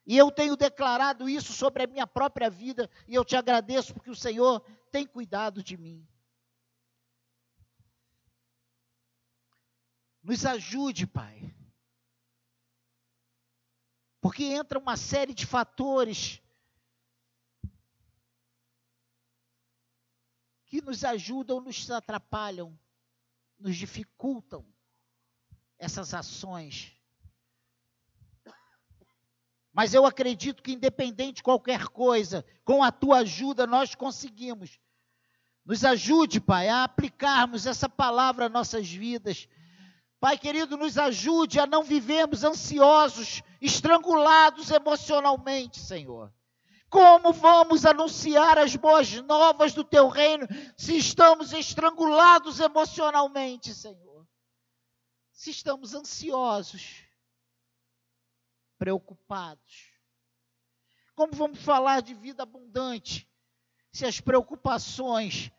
E 0.04 0.18
eu 0.18 0.30
tenho 0.30 0.56
declarado 0.56 1.28
isso 1.28 1.52
sobre 1.52 1.84
a 1.84 1.86
minha 1.86 2.06
própria 2.06 2.50
vida, 2.50 2.90
e 3.06 3.14
eu 3.14 3.24
te 3.24 3.36
agradeço 3.36 3.94
porque 3.94 4.10
o 4.10 4.16
Senhor 4.16 4.60
tem 4.90 5.06
cuidado 5.06 5.62
de 5.62 5.76
mim. 5.76 6.06
Nos 10.22 10.46
ajude, 10.46 11.06
Pai. 11.06 11.52
Porque 14.20 14.44
entra 14.44 14.78
uma 14.78 14.96
série 14.96 15.34
de 15.34 15.44
fatores 15.44 16.40
que 20.66 20.80
nos 20.80 21.04
ajudam, 21.04 21.60
nos 21.60 21.90
atrapalham, 21.90 22.78
nos 23.58 23.76
dificultam 23.76 24.64
essas 25.76 26.14
ações. 26.14 26.96
Mas 29.72 29.92
eu 29.92 30.06
acredito 30.06 30.62
que, 30.62 30.72
independente 30.72 31.36
de 31.36 31.42
qualquer 31.42 31.88
coisa, 31.88 32.46
com 32.64 32.84
a 32.84 32.92
tua 32.92 33.18
ajuda 33.18 33.66
nós 33.66 33.94
conseguimos. 33.96 34.78
Nos 35.64 35.84
ajude, 35.84 36.40
Pai, 36.40 36.68
a 36.68 36.84
aplicarmos 36.84 37.66
essa 37.66 37.88
palavra 37.88 38.46
às 38.46 38.52
nossas 38.52 38.88
vidas 38.88 39.48
Pai 40.22 40.38
querido, 40.38 40.76
nos 40.76 40.96
ajude 40.96 41.58
a 41.58 41.66
não 41.66 41.82
vivermos 41.82 42.44
ansiosos, 42.44 43.42
estrangulados 43.60 44.70
emocionalmente, 44.70 45.80
Senhor. 45.80 46.32
Como 46.88 47.32
vamos 47.32 47.84
anunciar 47.84 48.56
as 48.56 48.76
boas 48.76 49.10
novas 49.22 49.74
do 49.74 49.82
teu 49.82 50.06
reino 50.06 50.46
se 50.76 50.96
estamos 50.96 51.52
estrangulados 51.52 52.60
emocionalmente, 52.60 53.74
Senhor? 53.74 54.24
Se 55.32 55.50
estamos 55.50 55.92
ansiosos, 55.92 57.04
preocupados. 58.78 59.90
Como 61.16 61.32
vamos 61.32 61.58
falar 61.58 62.00
de 62.00 62.14
vida 62.14 62.44
abundante 62.44 63.28
se 63.90 64.06
as 64.06 64.20
preocupações 64.20 65.50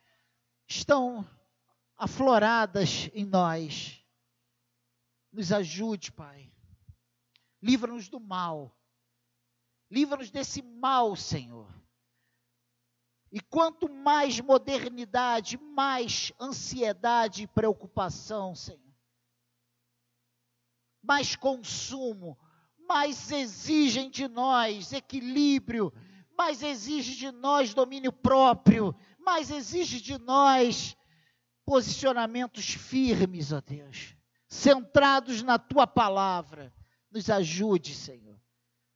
estão 0.65 1.29
afloradas 1.97 3.09
em 3.13 3.25
nós? 3.25 4.02
Nos 5.33 5.51
ajude, 5.51 6.11
Pai. 6.11 6.53
Livra-nos 7.59 8.07
do 8.07 8.19
mal. 8.19 8.77
Livra-nos 9.89 10.29
desse 10.29 10.61
mal, 10.61 11.15
Senhor. 11.15 11.67
E 13.31 13.41
quanto 13.41 13.89
mais 13.89 14.39
modernidade, 14.39 15.57
mais 15.57 16.31
ansiedade 16.39 17.43
e 17.43 17.47
preocupação, 17.47 18.53
Senhor. 18.53 18.79
Mais 21.01 21.35
consumo, 21.35 22.37
mais 22.87 23.31
exigem 23.31 24.11
de 24.11 24.27
nós 24.27 24.93
equilíbrio, 24.93 25.91
mais 26.37 26.61
exige 26.61 27.15
de 27.15 27.31
nós 27.31 27.73
domínio 27.73 28.13
próprio, 28.13 28.95
mais 29.17 29.49
exige 29.49 29.99
de 29.99 30.15
nós 30.19 30.95
posicionamentos 31.65 32.69
firmes, 32.69 33.51
ó 33.51 33.59
Deus 33.59 34.15
centrados 34.53 35.41
na 35.41 35.57
tua 35.57 35.87
palavra. 35.87 36.71
Nos 37.11 37.29
ajude, 37.29 37.95
Senhor. 37.95 38.39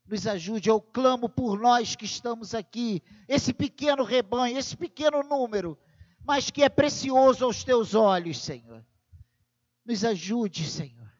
Nos 0.05 0.27
ajude. 0.27 0.69
Eu 0.69 0.79
clamo 0.79 1.27
por 1.27 1.59
nós 1.59 1.95
que 1.95 2.05
estamos 2.05 2.53
aqui, 2.53 3.01
esse 3.27 3.51
pequeno 3.53 4.03
rebanho, 4.03 4.57
esse 4.57 4.77
pequeno 4.77 5.23
número, 5.23 5.77
mas 6.23 6.51
que 6.51 6.63
é 6.63 6.69
precioso 6.69 7.43
aos 7.43 7.63
teus 7.63 7.95
olhos, 7.95 8.39
Senhor. 8.39 8.85
Nos 9.83 10.05
ajude, 10.05 10.69
Senhor. 10.69 11.11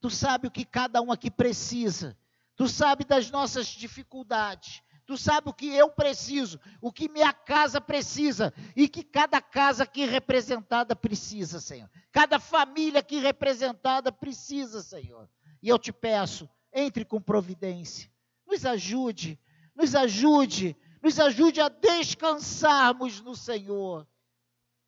Tu 0.00 0.08
sabe 0.08 0.46
o 0.46 0.50
que 0.50 0.64
cada 0.64 1.02
um 1.02 1.10
aqui 1.10 1.30
precisa. 1.30 2.16
Tu 2.54 2.68
sabe 2.68 3.04
das 3.04 3.30
nossas 3.30 3.66
dificuldades. 3.66 4.82
Tu 5.12 5.18
sabe 5.18 5.50
o 5.50 5.52
que 5.52 5.66
eu 5.66 5.90
preciso, 5.90 6.58
o 6.80 6.90
que 6.90 7.06
minha 7.06 7.34
casa 7.34 7.82
precisa 7.82 8.50
e 8.74 8.88
que 8.88 9.04
cada 9.04 9.42
casa 9.42 9.82
aqui 9.82 10.06
representada 10.06 10.96
precisa, 10.96 11.60
Senhor. 11.60 11.90
Cada 12.10 12.40
família 12.40 13.00
aqui 13.00 13.18
representada 13.18 14.10
precisa, 14.10 14.80
Senhor. 14.82 15.28
E 15.62 15.68
eu 15.68 15.78
te 15.78 15.92
peço, 15.92 16.48
entre 16.72 17.04
com 17.04 17.20
providência. 17.20 18.10
Nos 18.46 18.64
ajude, 18.64 19.38
nos 19.76 19.94
ajude, 19.94 20.74
nos 21.02 21.20
ajude 21.20 21.60
a 21.60 21.68
descansarmos 21.68 23.20
no 23.20 23.36
Senhor, 23.36 24.08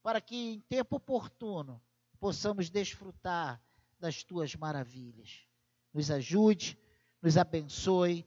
para 0.03 0.22
que 0.22 0.55
em 0.55 0.61
tempo 0.61 0.97
oportuno 0.97 1.83
possamos 2.18 2.70
desfrutar 2.70 3.61
das 4.01 4.25
tuas 4.25 4.55
maravilhas. 4.55 5.47
Nos 5.93 6.11
ajude, 6.11 6.79
nos 7.20 7.37
abençoe 7.37 8.27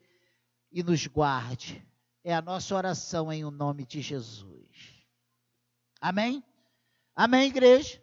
e 0.71 0.83
nos 0.83 1.07
guarde. 1.07 1.85
É 2.23 2.33
a 2.33 2.41
nossa 2.41 2.75
oração 2.75 3.31
em 3.31 3.45
o 3.45 3.51
nome 3.51 3.85
de 3.85 4.01
Jesus. 4.01 5.05
Amém? 6.01 6.43
Amém, 7.15 7.47
igreja? 7.47 8.01